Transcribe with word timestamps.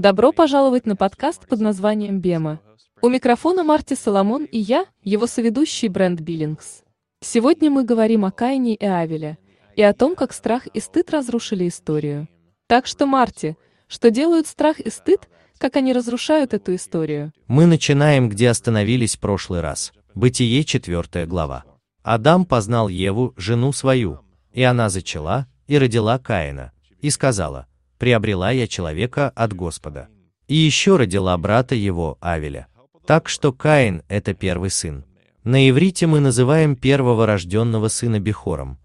Добро 0.00 0.32
пожаловать 0.32 0.86
на 0.86 0.96
подкаст 0.96 1.46
под 1.46 1.60
названием 1.60 2.20
«Бема». 2.20 2.58
У 3.02 3.10
микрофона 3.10 3.64
Марти 3.64 3.92
Соломон 3.92 4.44
и 4.44 4.58
я, 4.58 4.86
его 5.02 5.26
соведущий 5.26 5.88
Брэнд 5.88 6.22
Биллингс. 6.22 6.84
Сегодня 7.20 7.70
мы 7.70 7.84
говорим 7.84 8.24
о 8.24 8.30
Каине 8.30 8.76
и 8.76 8.84
Авеле, 8.86 9.36
и 9.76 9.82
о 9.82 9.92
том, 9.92 10.16
как 10.16 10.32
страх 10.32 10.66
и 10.68 10.80
стыд 10.80 11.10
разрушили 11.10 11.68
историю. 11.68 12.28
Так 12.66 12.86
что, 12.86 13.04
Марти, 13.04 13.58
что 13.88 14.10
делают 14.10 14.46
страх 14.46 14.80
и 14.80 14.88
стыд, 14.88 15.28
как 15.58 15.76
они 15.76 15.92
разрушают 15.92 16.54
эту 16.54 16.74
историю? 16.76 17.34
Мы 17.46 17.66
начинаем, 17.66 18.30
где 18.30 18.48
остановились 18.48 19.16
в 19.16 19.20
прошлый 19.20 19.60
раз. 19.60 19.92
Бытие, 20.14 20.64
4 20.64 21.26
глава. 21.26 21.64
Адам 22.02 22.46
познал 22.46 22.88
Еву, 22.88 23.34
жену 23.36 23.70
свою, 23.74 24.20
и 24.54 24.62
она 24.62 24.88
зачала 24.88 25.46
и 25.66 25.76
родила 25.76 26.18
Каина, 26.18 26.72
и 27.02 27.10
сказала, 27.10 27.66
приобрела 28.00 28.50
я 28.50 28.66
человека 28.66 29.28
от 29.28 29.52
Господа. 29.52 30.08
И 30.48 30.56
еще 30.56 30.96
родила 30.96 31.36
брата 31.36 31.74
его, 31.74 32.16
Авеля. 32.20 32.66
Так 33.06 33.28
что 33.28 33.52
Каин– 33.52 34.02
это 34.08 34.32
первый 34.34 34.70
сын. 34.70 35.04
На 35.44 35.68
иврите 35.68 36.06
мы 36.06 36.20
называем 36.20 36.76
первого 36.76 37.26
рожденного 37.26 37.88
сына 37.88 38.18
Бехором, 38.18 38.78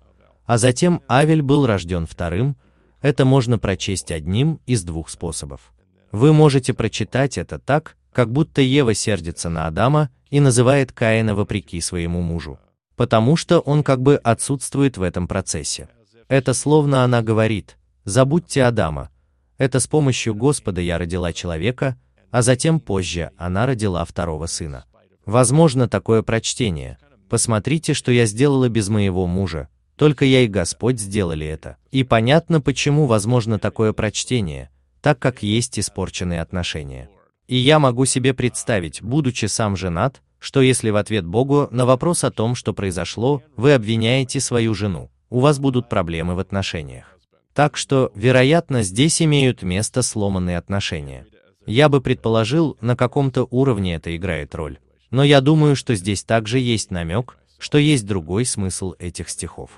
а 0.46 0.58
затем 0.58 1.02
Авель 1.08 1.42
был 1.42 1.66
рожден 1.66 2.06
вторым, 2.06 2.58
это 3.02 3.24
можно 3.24 3.58
прочесть 3.58 4.12
одним 4.12 4.60
из 4.66 4.84
двух 4.84 5.10
способов. 5.10 5.74
Вы 6.12 6.34
можете 6.34 6.74
прочитать 6.74 7.38
это 7.38 7.58
так, 7.58 7.98
как 8.12 8.32
будто 8.32 8.62
Ева 8.62 8.94
сердится 8.94 9.50
на 9.50 9.68
Адама 9.68 10.10
и 10.30 10.40
называет 10.40 10.92
Каина 10.92 11.36
вопреки 11.36 11.80
своему 11.82 12.22
мужу, 12.22 12.60
потому 12.96 13.36
что 13.36 13.60
он 13.60 13.84
как 13.84 14.02
бы 14.02 14.16
отсутствует 14.18 14.98
в 14.98 15.04
этом 15.04 15.28
процессе. 15.28 15.88
Это 16.28 16.54
словно 16.54 17.04
она 17.04 17.22
говорит, 17.22 17.78
забудьте 18.06 18.64
Адама, 18.64 19.10
это 19.58 19.80
с 19.80 19.88
помощью 19.88 20.36
Господа 20.36 20.82
я 20.82 20.98
родила 20.98 21.34
человека, 21.34 21.98
а 22.32 22.42
затем 22.42 22.80
позже 22.80 23.32
она 23.38 23.66
родила 23.66 24.04
второго 24.04 24.46
сына. 24.46 24.86
Возможно 25.26 25.88
такое 25.88 26.22
прочтение. 26.22 26.98
Посмотрите, 27.30 27.94
что 27.94 28.12
я 28.12 28.26
сделала 28.26 28.70
без 28.70 28.90
моего 28.90 29.26
мужа, 29.26 29.70
только 29.96 30.26
я 30.26 30.42
и 30.42 30.48
Господь 30.48 31.00
сделали 31.00 31.48
это. 31.48 31.78
И 31.92 32.04
понятно, 32.04 32.62
почему 32.62 33.06
возможно 33.06 33.58
такое 33.58 33.94
прочтение, 33.94 34.70
так 35.02 35.20
как 35.20 35.42
есть 35.42 35.80
испорченные 35.80 36.42
отношения. 36.42 37.10
И 37.48 37.56
я 37.56 37.80
могу 37.80 38.06
себе 38.06 38.34
представить, 38.34 39.02
будучи 39.02 39.46
сам 39.46 39.76
женат, 39.76 40.22
что 40.40 40.62
если 40.62 40.90
в 40.90 40.96
ответ 40.98 41.26
Богу 41.26 41.68
на 41.72 41.86
вопрос 41.86 42.24
о 42.24 42.32
том, 42.32 42.56
что 42.56 42.74
произошло, 42.74 43.42
вы 43.56 43.74
обвиняете 43.74 44.40
свою 44.40 44.74
жену, 44.74 45.10
у 45.30 45.40
вас 45.40 45.58
будут 45.60 45.90
проблемы 45.90 46.36
в 46.36 46.40
отношениях. 46.40 47.15
Так 47.56 47.78
что, 47.78 48.12
вероятно, 48.16 48.84
здесь 48.84 49.22
имеют 49.22 49.64
место 49.64 50.02
сломанные 50.02 50.58
отношения. 50.58 51.26
Я 51.66 51.88
бы 51.88 52.02
предположил, 52.02 52.78
на 52.82 52.98
каком-то 52.98 53.48
уровне 53.50 53.96
это 53.96 54.14
играет 54.14 54.54
роль. 54.54 54.78
Но 55.10 55.24
я 55.24 55.40
думаю, 55.40 55.78
что 55.78 55.96
здесь 55.96 56.26
также 56.26 56.60
есть 56.60 56.92
намек, 56.92 57.38
что 57.58 57.78
есть 57.78 58.06
другой 58.06 58.44
смысл 58.44 58.94
этих 59.00 59.30
стихов. 59.30 59.72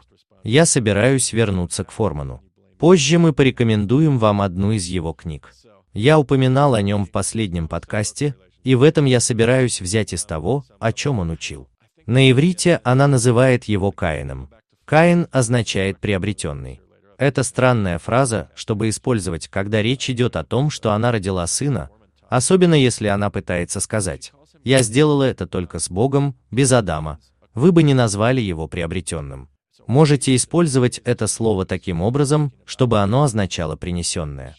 Я 0.43 0.65
собираюсь 0.65 1.31
вернуться 1.33 1.83
к 1.83 1.91
Форману. 1.91 2.41
Позже 2.79 3.19
мы 3.19 3.31
порекомендуем 3.31 4.17
вам 4.17 4.41
одну 4.41 4.71
из 4.71 4.85
его 4.85 5.13
книг. 5.13 5.53
Я 5.93 6.17
упоминал 6.17 6.73
о 6.73 6.81
нем 6.81 7.05
в 7.05 7.11
последнем 7.11 7.67
подкасте, 7.67 8.33
и 8.63 8.73
в 8.73 8.81
этом 8.81 9.05
я 9.05 9.19
собираюсь 9.19 9.81
взять 9.81 10.13
из 10.13 10.25
того, 10.25 10.65
о 10.79 10.91
чем 10.91 11.19
он 11.19 11.29
учил. 11.29 11.67
На 12.07 12.31
иврите 12.31 12.81
она 12.83 13.07
называет 13.07 13.65
его 13.65 13.91
Каином. 13.91 14.49
Каин 14.85 15.27
означает 15.31 15.99
приобретенный. 15.99 16.81
Это 17.17 17.41
странная 17.41 17.97
фраза, 17.97 18.51
чтобы 18.53 18.89
использовать, 18.89 19.47
когда 19.47 19.81
речь 19.81 20.09
идет 20.09 20.35
о 20.35 20.43
том, 20.43 20.69
что 20.69 20.91
она 20.91 21.11
родила 21.11 21.47
сына, 21.47 21.89
особенно 22.29 22.75
если 22.75 23.07
она 23.07 23.31
пытается 23.31 23.79
сказать 23.79 24.33
«Я 24.63 24.83
сделала 24.83 25.23
это 25.23 25.47
только 25.47 25.79
с 25.79 25.89
Богом, 25.89 26.35
без 26.51 26.71
Адама», 26.71 27.19
вы 27.55 27.71
бы 27.71 27.81
не 27.81 27.95
назвали 27.95 28.39
его 28.39 28.67
приобретенным. 28.67 29.49
Можете 29.87 30.35
использовать 30.35 30.99
это 30.99 31.25
слово 31.25 31.65
таким 31.65 32.01
образом, 32.01 32.53
чтобы 32.65 32.99
оно 32.99 33.23
означало 33.23 33.75
принесенное. 33.75 34.55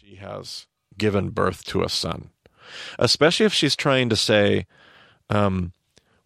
Especially 2.98 3.46
if 3.46 3.54
she's 3.54 3.74
trying 3.74 4.10
to 4.10 4.16
say, 4.16 4.66
um, 5.30 5.72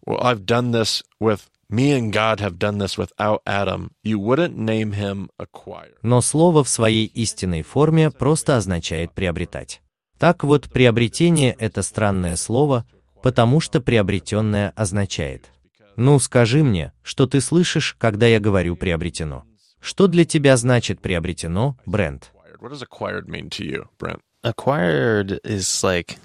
well, 0.05 0.19
I've 0.21 0.45
done 0.45 0.71
this 0.71 1.01
with 1.19 1.47
Me 1.73 1.91
and 1.91 2.13
God 2.13 2.39
have 2.39 2.59
done 2.59 2.77
this 2.77 2.99
without 2.99 3.41
Adam. 3.47 3.89
You 4.03 4.19
wouldn't 4.19 4.55
name 4.55 4.91
him 4.91 5.29
acquire. 5.39 5.95
Но 6.03 6.21
слово 6.21 6.63
в 6.63 6.69
своей 6.69 7.07
истинной 7.07 7.63
форме 7.63 8.11
просто 8.11 8.57
означает 8.57 9.11
приобретать. 9.13 9.81
Так 10.19 10.43
вот, 10.43 10.69
приобретение– 10.69 11.55
это 11.59 11.81
странное 11.81 12.35
слово, 12.35 12.85
потому 13.23 13.59
что 13.59 13.81
приобретенное 13.81 14.71
означает. 14.75 15.49
Ну, 15.95 16.19
скажи 16.19 16.63
мне, 16.63 16.93
что 17.01 17.25
ты 17.25 17.41
слышишь, 17.41 17.95
когда 17.97 18.27
я 18.27 18.39
говорю 18.39 18.75
приобретено. 18.75 19.43
Что 19.79 20.05
для 20.05 20.25
тебя 20.25 20.57
значит 20.57 21.01
приобретено, 21.01 21.75
Брент? 21.87 22.31
What 22.61 22.69
does 22.69 22.83
acquired 22.83 23.25
mean 23.25 23.49
to 23.49 23.65
you, 23.65 23.87
Brent? 23.97 24.19
Acquired 24.43 25.39
is 25.43 25.83
like 25.83 26.17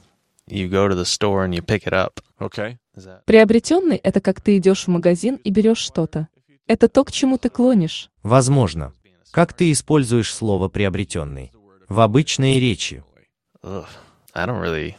you 0.50 0.68
go 0.68 0.88
to 0.88 0.94
the 0.94 1.04
store 1.04 1.44
and 1.44 1.54
you 1.54 1.62
pick 1.62 1.84
it 1.84 1.92
up. 1.92 2.20
Okay. 2.40 2.76
Приобретенный– 3.26 3.96
это 4.02 4.20
как 4.20 4.40
ты 4.40 4.58
идешь 4.58 4.84
в 4.84 4.88
магазин 4.88 5.36
и 5.44 5.50
берешь 5.50 5.78
что-то. 5.78 6.28
Это 6.66 6.88
то, 6.88 7.04
к 7.04 7.12
чему 7.12 7.38
ты 7.38 7.48
клонишь. 7.48 8.10
Возможно. 8.22 8.92
Как 9.30 9.52
ты 9.52 9.70
используешь 9.72 10.32
слово 10.32 10.68
«приобретенный»? 10.68 11.52
В 11.88 12.00
обычной 12.00 12.60
речи. 12.60 13.04
Ugh, 13.62 13.86
I 14.34 14.46
don't 14.46 14.60
really, 14.60 14.94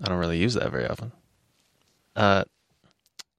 I 0.00 0.08
don't 0.08 0.18
really 0.18 0.38
use 0.38 0.54
that 0.54 0.72
very 0.72 0.88
often. 0.88 1.12
Uh, 2.14 2.44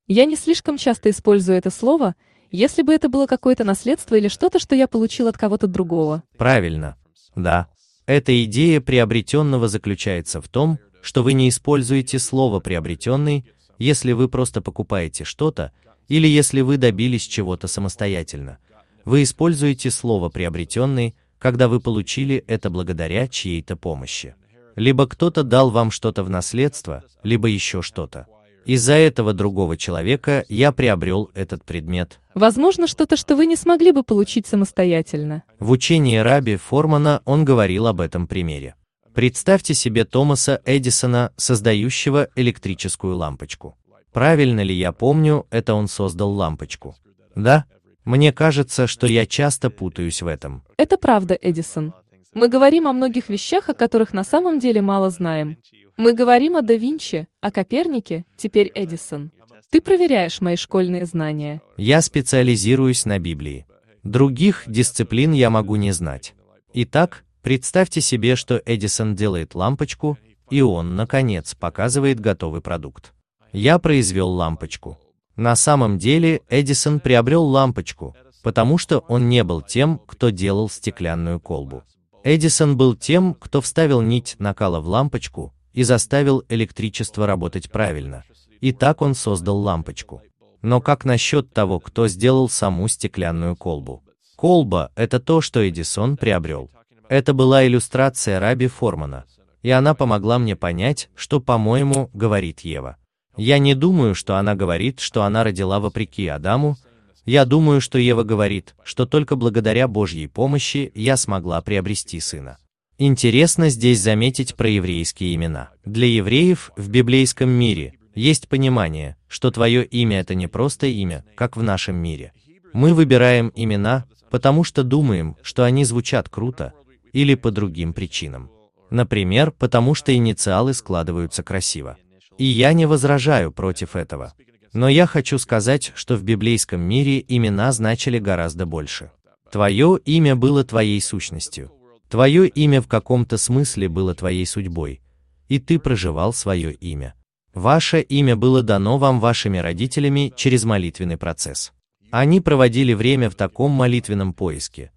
Я 0.07 0.25
не 0.25 0.35
слишком 0.35 0.77
часто 0.77 1.09
использую 1.09 1.57
это 1.57 1.69
слово, 1.69 2.15
если 2.51 2.81
бы 2.81 2.93
это 2.93 3.09
было 3.09 3.25
какое-то 3.25 3.63
наследство 3.63 4.15
или 4.15 4.27
что-то, 4.27 4.59
что 4.59 4.75
я 4.75 4.87
получил 4.87 5.27
от 5.27 5.37
кого-то 5.37 5.67
другого. 5.67 6.23
Правильно. 6.37 6.97
Да. 7.35 7.67
Эта 8.05 8.43
идея 8.43 8.81
приобретенного 8.81 9.67
заключается 9.67 10.41
в 10.41 10.47
том, 10.49 10.77
что 11.03 11.21
вы 11.21 11.33
не 11.33 11.49
используете 11.49 12.17
слово 12.17 12.61
«приобретенный», 12.61 13.45
если 13.77 14.13
вы 14.13 14.29
просто 14.29 14.61
покупаете 14.61 15.25
что-то, 15.25 15.73
или 16.07 16.27
если 16.27 16.61
вы 16.61 16.77
добились 16.77 17.27
чего-то 17.27 17.67
самостоятельно. 17.67 18.57
Вы 19.03 19.23
используете 19.23 19.91
слово 19.91 20.29
«приобретенный», 20.29 21.15
когда 21.39 21.67
вы 21.67 21.81
получили 21.81 22.45
это 22.47 22.69
благодаря 22.69 23.27
чьей-то 23.27 23.75
помощи. 23.75 24.35
Либо 24.77 25.05
кто-то 25.05 25.43
дал 25.43 25.71
вам 25.71 25.91
что-то 25.91 26.23
в 26.23 26.29
наследство, 26.29 27.03
либо 27.21 27.49
еще 27.49 27.81
что-то. 27.81 28.27
Из-за 28.65 28.93
этого 28.93 29.33
другого 29.33 29.75
человека 29.75 30.45
я 30.47 30.71
приобрел 30.71 31.29
этот 31.33 31.65
предмет. 31.65 32.21
Возможно, 32.33 32.87
что-то, 32.87 33.17
что 33.17 33.35
вы 33.35 33.45
не 33.45 33.57
смогли 33.57 33.91
бы 33.91 34.03
получить 34.03 34.47
самостоятельно. 34.47 35.43
В 35.59 35.71
учении 35.71 36.15
Раби 36.15 36.55
Формана 36.55 37.21
он 37.25 37.43
говорил 37.43 37.87
об 37.87 37.99
этом 37.99 38.25
примере. 38.25 38.75
Представьте 39.13 39.75
себе 39.75 40.05
Томаса 40.05 40.61
Эдисона, 40.65 41.31
создающего 41.37 42.29
электрическую 42.35 43.15
лампочку. 43.15 43.77
Правильно 44.11 44.61
ли 44.61 44.73
я 44.73 44.91
помню, 44.91 45.45
это 45.51 45.75
он 45.75 45.87
создал 45.87 46.31
лампочку? 46.31 46.95
Да? 47.35 47.65
Мне 48.05 48.33
кажется, 48.33 48.87
что 48.87 49.07
я 49.07 49.25
часто 49.25 49.69
путаюсь 49.69 50.21
в 50.21 50.27
этом. 50.27 50.63
Это 50.77 50.97
правда, 50.97 51.37
Эдисон. 51.39 51.93
Мы 52.33 52.49
говорим 52.49 52.87
о 52.87 52.93
многих 52.93 53.29
вещах, 53.29 53.69
о 53.69 53.75
которых 53.75 54.13
на 54.13 54.23
самом 54.23 54.59
деле 54.59 54.81
мало 54.81 55.09
знаем. 55.11 55.57
Мы 55.95 56.13
говорим 56.13 56.55
о 56.55 56.63
да 56.63 56.73
Винчи, 56.73 57.27
о 57.39 57.51
Копернике, 57.51 58.25
теперь 58.35 58.71
Эдисон. 58.73 59.31
Ты 59.69 59.79
проверяешь 59.79 60.41
мои 60.41 60.55
школьные 60.55 61.05
знания. 61.05 61.61
Я 61.77 62.01
специализируюсь 62.01 63.05
на 63.05 63.19
Библии. 63.19 63.67
Других 64.03 64.63
дисциплин 64.67 65.33
я 65.33 65.49
могу 65.49 65.75
не 65.75 65.91
знать. 65.91 66.33
Итак, 66.73 67.23
Представьте 67.43 67.99
себе, 67.99 68.37
что 68.37 68.61
Эдисон 68.65 69.15
делает 69.15 69.53
лампочку, 69.53 70.17
и 70.49 70.61
он, 70.61 70.95
наконец, 70.95 71.55
показывает 71.55 72.21
готовый 72.21 72.61
продукт. 72.61 73.13
Я 73.51 73.79
произвел 73.79 74.29
лампочку. 74.29 74.97
На 75.35 75.57
самом 75.57 75.97
деле 75.97 76.41
Эдисон 76.47 77.01
приобрел 77.01 77.43
лампочку, 77.43 78.15
потому 78.43 78.77
что 78.77 78.99
он 79.09 79.27
не 79.27 79.43
был 79.43 79.61
тем, 79.61 79.99
кто 80.05 80.29
делал 80.29 80.69
стеклянную 80.69 81.41
колбу. 81.41 81.83
Эдисон 82.23 82.77
был 82.77 82.95
тем, 82.95 83.33
кто 83.33 83.59
вставил 83.59 84.01
нить 84.01 84.37
накала 84.39 84.79
в 84.79 84.87
лампочку 84.87 85.53
и 85.73 85.83
заставил 85.83 86.45
электричество 86.47 87.27
работать 87.27 87.69
правильно. 87.69 88.23
И 88.61 88.71
так 88.71 89.01
он 89.01 89.15
создал 89.15 89.57
лампочку. 89.57 90.21
Но 90.61 90.79
как 90.79 91.03
насчет 91.03 91.51
того, 91.51 91.81
кто 91.81 92.07
сделал 92.07 92.47
саму 92.47 92.87
стеклянную 92.87 93.57
колбу? 93.57 94.01
Колба– 94.37 94.91
это 94.95 95.19
то, 95.19 95.41
что 95.41 95.67
Эдисон 95.67 96.15
приобрел. 96.15 96.69
Это 97.09 97.33
была 97.33 97.65
иллюстрация 97.65 98.39
Раби 98.39 98.67
Формана, 98.67 99.25
и 99.61 99.69
она 99.69 99.93
помогла 99.93 100.39
мне 100.39 100.55
понять, 100.55 101.09
что, 101.15 101.39
по-моему, 101.39 102.09
говорит 102.13 102.61
Ева. 102.61 102.97
Я 103.37 103.57
не 103.57 103.73
думаю, 103.75 104.15
что 104.15 104.37
она 104.37 104.55
говорит, 104.55 104.99
что 104.99 105.23
она 105.23 105.43
родила 105.43 105.79
вопреки 105.79 106.27
Адаму, 106.27 106.77
я 107.25 107.45
думаю, 107.45 107.79
что 107.79 107.97
Ева 107.97 108.23
говорит, 108.23 108.75
что 108.83 109.05
только 109.05 109.35
благодаря 109.35 109.87
Божьей 109.87 110.27
помощи 110.27 110.91
я 110.93 111.15
смогла 111.15 111.61
приобрести 111.61 112.19
сына. 112.19 112.57
Интересно 112.97 113.69
здесь 113.69 114.01
заметить 114.01 114.55
про 114.55 114.69
еврейские 114.69 115.33
имена. 115.35 115.69
Для 115.85 116.05
евреев 116.07 116.71
в 116.75 116.89
библейском 116.89 117.49
мире 117.49 117.95
есть 118.13 118.47
понимание, 118.47 119.15
что 119.27 119.51
твое 119.51 119.83
имя 119.85 120.19
это 120.19 120.35
не 120.35 120.47
просто 120.47 120.87
имя, 120.87 121.23
как 121.35 121.57
в 121.57 121.63
нашем 121.63 121.95
мире. 121.95 122.33
Мы 122.73 122.93
выбираем 122.93 123.51
имена, 123.55 124.05
потому 124.29 124.63
что 124.63 124.83
думаем, 124.83 125.37
что 125.41 125.63
они 125.63 125.85
звучат 125.85 126.29
круто, 126.29 126.73
или 127.13 127.35
по 127.35 127.51
другим 127.51 127.93
причинам. 127.93 128.51
Например, 128.89 129.51
потому 129.51 129.95
что 129.95 130.13
инициалы 130.13 130.73
складываются 130.73 131.41
красиво. 131.43 131.97
И 132.37 132.45
я 132.45 132.73
не 132.73 132.85
возражаю 132.85 133.51
против 133.51 133.95
этого. 133.95 134.33
Но 134.73 134.89
я 134.89 135.05
хочу 135.05 135.37
сказать, 135.37 135.91
что 135.95 136.15
в 136.15 136.23
библейском 136.23 136.81
мире 136.81 137.23
имена 137.27 137.71
значили 137.71 138.19
гораздо 138.19 138.65
больше. 138.65 139.11
Твое 139.51 139.99
имя 140.03 140.35
было 140.35 140.63
твоей 140.63 140.99
сущностью. 140.99 141.71
Твое 142.09 142.47
имя 142.47 142.81
в 142.81 142.87
каком-то 142.87 143.37
смысле 143.37 143.89
было 143.89 144.13
твоей 144.13 144.45
судьбой, 144.45 145.01
и 145.47 145.59
ты 145.59 145.79
проживал 145.79 146.33
свое 146.33 146.73
имя. 146.73 147.15
Ваше 147.53 148.01
имя 148.01 148.35
было 148.35 148.61
дано 148.61 148.97
вам 148.97 149.19
вашими 149.19 149.57
родителями 149.57 150.33
через 150.35 150.63
молитвенный 150.63 151.17
процесс. 151.17 151.71
Они 152.11 152.41
проводили 152.41 152.93
время 152.93 153.29
в 153.29 153.35
таком 153.35 153.71
молитвенном 153.71 154.33
поиске, 154.33 154.91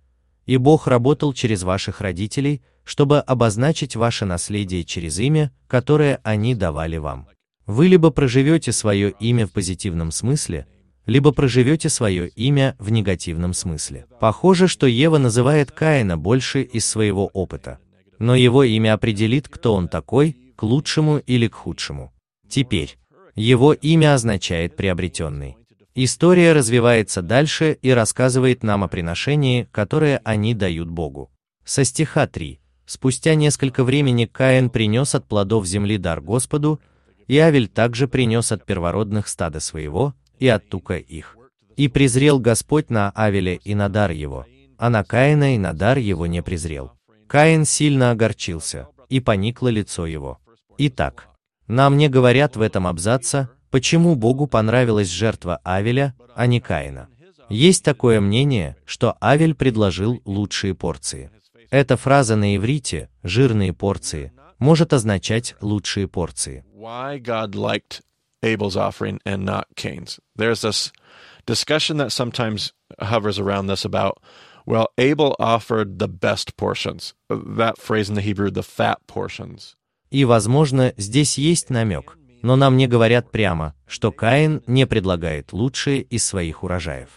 и 0.46 0.56
Бог 0.56 0.86
работал 0.86 1.32
через 1.32 1.62
ваших 1.62 2.00
родителей, 2.00 2.62
чтобы 2.84 3.18
обозначить 3.18 3.96
ваше 3.96 4.24
наследие 4.24 4.84
через 4.84 5.18
имя, 5.18 5.52
которое 5.66 6.20
они 6.22 6.54
давали 6.54 6.96
вам. 6.96 7.28
Вы 7.66 7.88
либо 7.88 8.10
проживете 8.10 8.70
свое 8.70 9.10
имя 9.18 9.46
в 9.46 9.52
позитивном 9.52 10.12
смысле, 10.12 10.66
либо 11.04 11.32
проживете 11.32 11.88
свое 11.88 12.28
имя 12.28 12.76
в 12.78 12.90
негативном 12.90 13.54
смысле. 13.54 14.06
Похоже, 14.20 14.68
что 14.68 14.86
Ева 14.86 15.18
называет 15.18 15.72
Каина 15.72 16.16
больше 16.16 16.62
из 16.62 16.86
своего 16.86 17.26
опыта. 17.26 17.78
Но 18.18 18.34
его 18.34 18.62
имя 18.62 18.94
определит, 18.94 19.48
кто 19.48 19.74
он 19.74 19.88
такой, 19.88 20.36
к 20.56 20.62
лучшему 20.62 21.18
или 21.18 21.48
к 21.48 21.54
худшему. 21.54 22.12
Теперь, 22.48 22.96
его 23.34 23.72
имя 23.72 24.14
означает 24.14 24.76
приобретенный. 24.76 25.56
История 25.98 26.52
развивается 26.52 27.22
дальше 27.22 27.78
и 27.80 27.88
рассказывает 27.88 28.62
нам 28.62 28.84
о 28.84 28.88
приношении, 28.88 29.66
которое 29.72 30.20
они 30.24 30.52
дают 30.52 30.90
Богу. 30.90 31.30
Со 31.64 31.84
стиха 31.84 32.26
3. 32.26 32.60
Спустя 32.84 33.34
несколько 33.34 33.82
времени 33.82 34.26
Каин 34.26 34.68
принес 34.68 35.14
от 35.14 35.26
плодов 35.26 35.64
земли 35.64 35.96
дар 35.96 36.20
Господу, 36.20 36.80
и 37.28 37.38
Авель 37.38 37.68
также 37.68 38.08
принес 38.08 38.52
от 38.52 38.66
первородных 38.66 39.26
стада 39.26 39.58
своего, 39.58 40.12
и 40.38 40.46
от 40.48 40.68
тука 40.68 40.98
их. 40.98 41.34
И 41.76 41.88
презрел 41.88 42.40
Господь 42.40 42.90
на 42.90 43.10
Авеля 43.12 43.54
и 43.54 43.74
на 43.74 43.88
дар 43.88 44.10
его, 44.10 44.44
а 44.76 44.90
на 44.90 45.02
Каина 45.02 45.54
и 45.54 45.58
на 45.58 45.72
дар 45.72 45.96
его 45.96 46.26
не 46.26 46.42
презрел. 46.42 46.92
Каин 47.26 47.64
сильно 47.64 48.10
огорчился, 48.10 48.88
и 49.08 49.20
поникло 49.20 49.68
лицо 49.68 50.04
его. 50.04 50.40
Итак, 50.76 51.28
нам 51.68 51.96
не 51.96 52.10
говорят 52.10 52.54
в 52.54 52.60
этом 52.60 52.86
абзаце, 52.86 53.48
почему 53.76 54.14
Богу 54.14 54.46
понравилась 54.46 55.10
жертва 55.10 55.60
Авеля, 55.62 56.14
а 56.34 56.46
не 56.46 56.60
Каина. 56.60 57.10
Есть 57.50 57.84
такое 57.84 58.22
мнение, 58.22 58.74
что 58.86 59.18
Авель 59.20 59.54
предложил 59.54 60.22
лучшие 60.24 60.74
порции. 60.74 61.30
Эта 61.68 61.98
фраза 61.98 62.36
на 62.36 62.56
иврите 62.56 63.10
«жирные 63.22 63.74
порции» 63.74 64.32
может 64.58 64.94
означать 64.94 65.56
лучшие 65.60 66.08
порции. 66.08 66.64
Discussion 71.46 71.98
that 71.98 72.10
sometimes 72.10 72.72
hovers 72.98 73.38
around 73.38 73.66
this 73.66 73.84
about, 73.84 74.14
well, 74.64 74.88
Abel 74.96 75.36
offered 75.38 75.98
the 75.98 76.08
best 76.08 76.56
portions. 76.56 77.12
That 77.28 77.76
phrase 77.76 78.08
in 78.08 78.14
the 78.14 78.22
Hebrew, 78.22 78.50
the 78.50 78.62
fat 78.62 79.06
portions. 79.06 79.76
И, 80.10 80.24
возможно, 80.24 80.94
здесь 80.96 81.36
есть 81.36 81.68
намек, 81.68 82.16
но 82.46 82.54
нам 82.54 82.76
не 82.76 82.86
говорят 82.86 83.32
прямо, 83.32 83.74
что 83.88 84.12
Каин 84.12 84.62
не 84.68 84.86
предлагает 84.86 85.52
лучшие 85.52 86.02
из 86.02 86.24
своих 86.24 86.62
урожаев. 86.62 87.08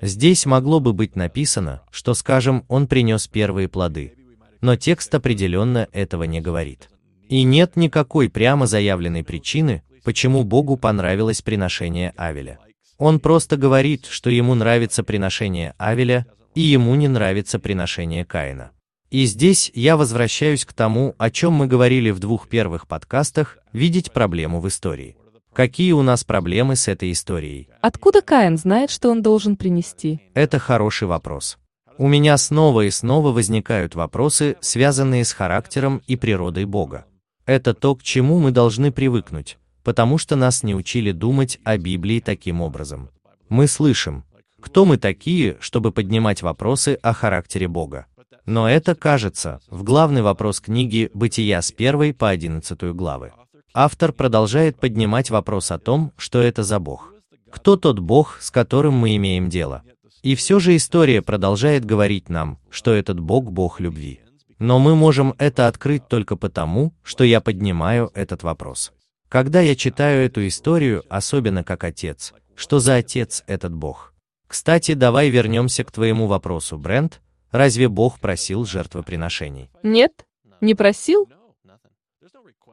Здесь 0.00 0.46
могло 0.46 0.78
бы 0.78 0.92
быть 0.92 1.16
написано, 1.16 1.82
что, 1.90 2.14
скажем, 2.14 2.64
он 2.68 2.86
принес 2.86 3.26
первые 3.26 3.66
плоды, 3.66 4.14
но 4.60 4.76
текст 4.76 5.12
определенно 5.12 5.88
этого 5.90 6.22
не 6.22 6.40
говорит. 6.40 6.88
И 7.28 7.42
нет 7.42 7.74
никакой 7.74 8.30
прямо 8.30 8.66
заявленной 8.66 9.24
причины, 9.24 9.82
почему 10.04 10.44
Богу 10.44 10.76
понравилось 10.76 11.42
приношение 11.42 12.14
Авеля. 12.16 12.60
Он 12.96 13.18
просто 13.18 13.56
говорит, 13.56 14.06
что 14.06 14.30
ему 14.30 14.54
нравится 14.54 15.02
приношение 15.02 15.74
Авеля, 15.78 16.26
и 16.54 16.60
ему 16.60 16.94
не 16.94 17.08
нравится 17.08 17.58
приношение 17.58 18.24
Каина. 18.24 18.70
И 19.10 19.24
здесь 19.24 19.70
я 19.74 19.96
возвращаюсь 19.96 20.64
к 20.64 20.72
тому, 20.72 21.14
о 21.18 21.30
чем 21.30 21.52
мы 21.52 21.66
говорили 21.66 22.10
в 22.10 22.18
двух 22.18 22.48
первых 22.48 22.88
подкастах, 22.88 23.58
видеть 23.72 24.12
проблему 24.12 24.60
в 24.60 24.66
истории. 24.66 25.16
Какие 25.52 25.92
у 25.92 26.02
нас 26.02 26.24
проблемы 26.24 26.76
с 26.76 26.88
этой 26.88 27.12
историей? 27.12 27.68
Откуда 27.80 28.20
Каин 28.20 28.58
знает, 28.58 28.90
что 28.90 29.10
он 29.10 29.22
должен 29.22 29.56
принести? 29.56 30.20
Это 30.34 30.58
хороший 30.58 31.08
вопрос. 31.08 31.56
У 31.98 32.08
меня 32.08 32.36
снова 32.36 32.82
и 32.82 32.90
снова 32.90 33.32
возникают 33.32 33.94
вопросы, 33.94 34.56
связанные 34.60 35.24
с 35.24 35.32
характером 35.32 36.02
и 36.06 36.16
природой 36.16 36.66
Бога. 36.66 37.06
Это 37.46 37.72
то, 37.72 37.94
к 37.94 38.02
чему 38.02 38.38
мы 38.38 38.50
должны 38.50 38.92
привыкнуть, 38.92 39.56
потому 39.82 40.18
что 40.18 40.36
нас 40.36 40.62
не 40.62 40.74
учили 40.74 41.12
думать 41.12 41.58
о 41.64 41.78
Библии 41.78 42.20
таким 42.20 42.60
образом. 42.60 43.08
Мы 43.48 43.66
слышим, 43.66 44.24
кто 44.60 44.84
мы 44.84 44.98
такие, 44.98 45.56
чтобы 45.60 45.92
поднимать 45.92 46.42
вопросы 46.42 46.98
о 47.00 47.14
характере 47.14 47.68
Бога. 47.68 48.06
Но 48.44 48.68
это, 48.68 48.94
кажется, 48.94 49.60
в 49.68 49.82
главный 49.82 50.22
вопрос 50.22 50.60
книги 50.60 51.10
«Бытия» 51.14 51.62
с 51.62 51.72
1 51.76 52.14
по 52.14 52.28
11 52.28 52.82
главы. 52.94 53.32
Автор 53.72 54.12
продолжает 54.12 54.78
поднимать 54.78 55.30
вопрос 55.30 55.70
о 55.70 55.78
том, 55.78 56.12
что 56.16 56.40
это 56.40 56.62
за 56.62 56.78
Бог. 56.78 57.12
Кто 57.50 57.76
тот 57.76 57.98
Бог, 57.98 58.38
с 58.40 58.50
которым 58.50 58.94
мы 58.94 59.16
имеем 59.16 59.48
дело? 59.48 59.82
И 60.22 60.34
все 60.34 60.58
же 60.58 60.74
история 60.76 61.22
продолжает 61.22 61.84
говорить 61.84 62.28
нам, 62.28 62.58
что 62.70 62.92
этот 62.92 63.20
Бог– 63.20 63.50
Бог 63.52 63.80
любви. 63.80 64.20
Но 64.58 64.78
мы 64.78 64.94
можем 64.94 65.34
это 65.38 65.68
открыть 65.68 66.08
только 66.08 66.36
потому, 66.36 66.94
что 67.02 67.24
я 67.24 67.40
поднимаю 67.40 68.10
этот 68.14 68.42
вопрос. 68.42 68.92
Когда 69.28 69.60
я 69.60 69.74
читаю 69.74 70.24
эту 70.24 70.46
историю, 70.46 71.04
особенно 71.08 71.64
как 71.64 71.84
отец, 71.84 72.32
что 72.54 72.78
за 72.78 72.96
отец 72.96 73.44
этот 73.46 73.74
Бог? 73.74 74.14
Кстати, 74.46 74.94
давай 74.94 75.28
вернемся 75.28 75.84
к 75.84 75.90
твоему 75.90 76.26
вопросу, 76.26 76.78
Брент, 76.78 77.20
Разве 77.50 77.88
Бог 77.88 78.18
просил 78.18 78.64
жертвоприношений? 78.64 79.70
Нет, 79.82 80.26
не 80.60 80.74
просил. 80.74 81.28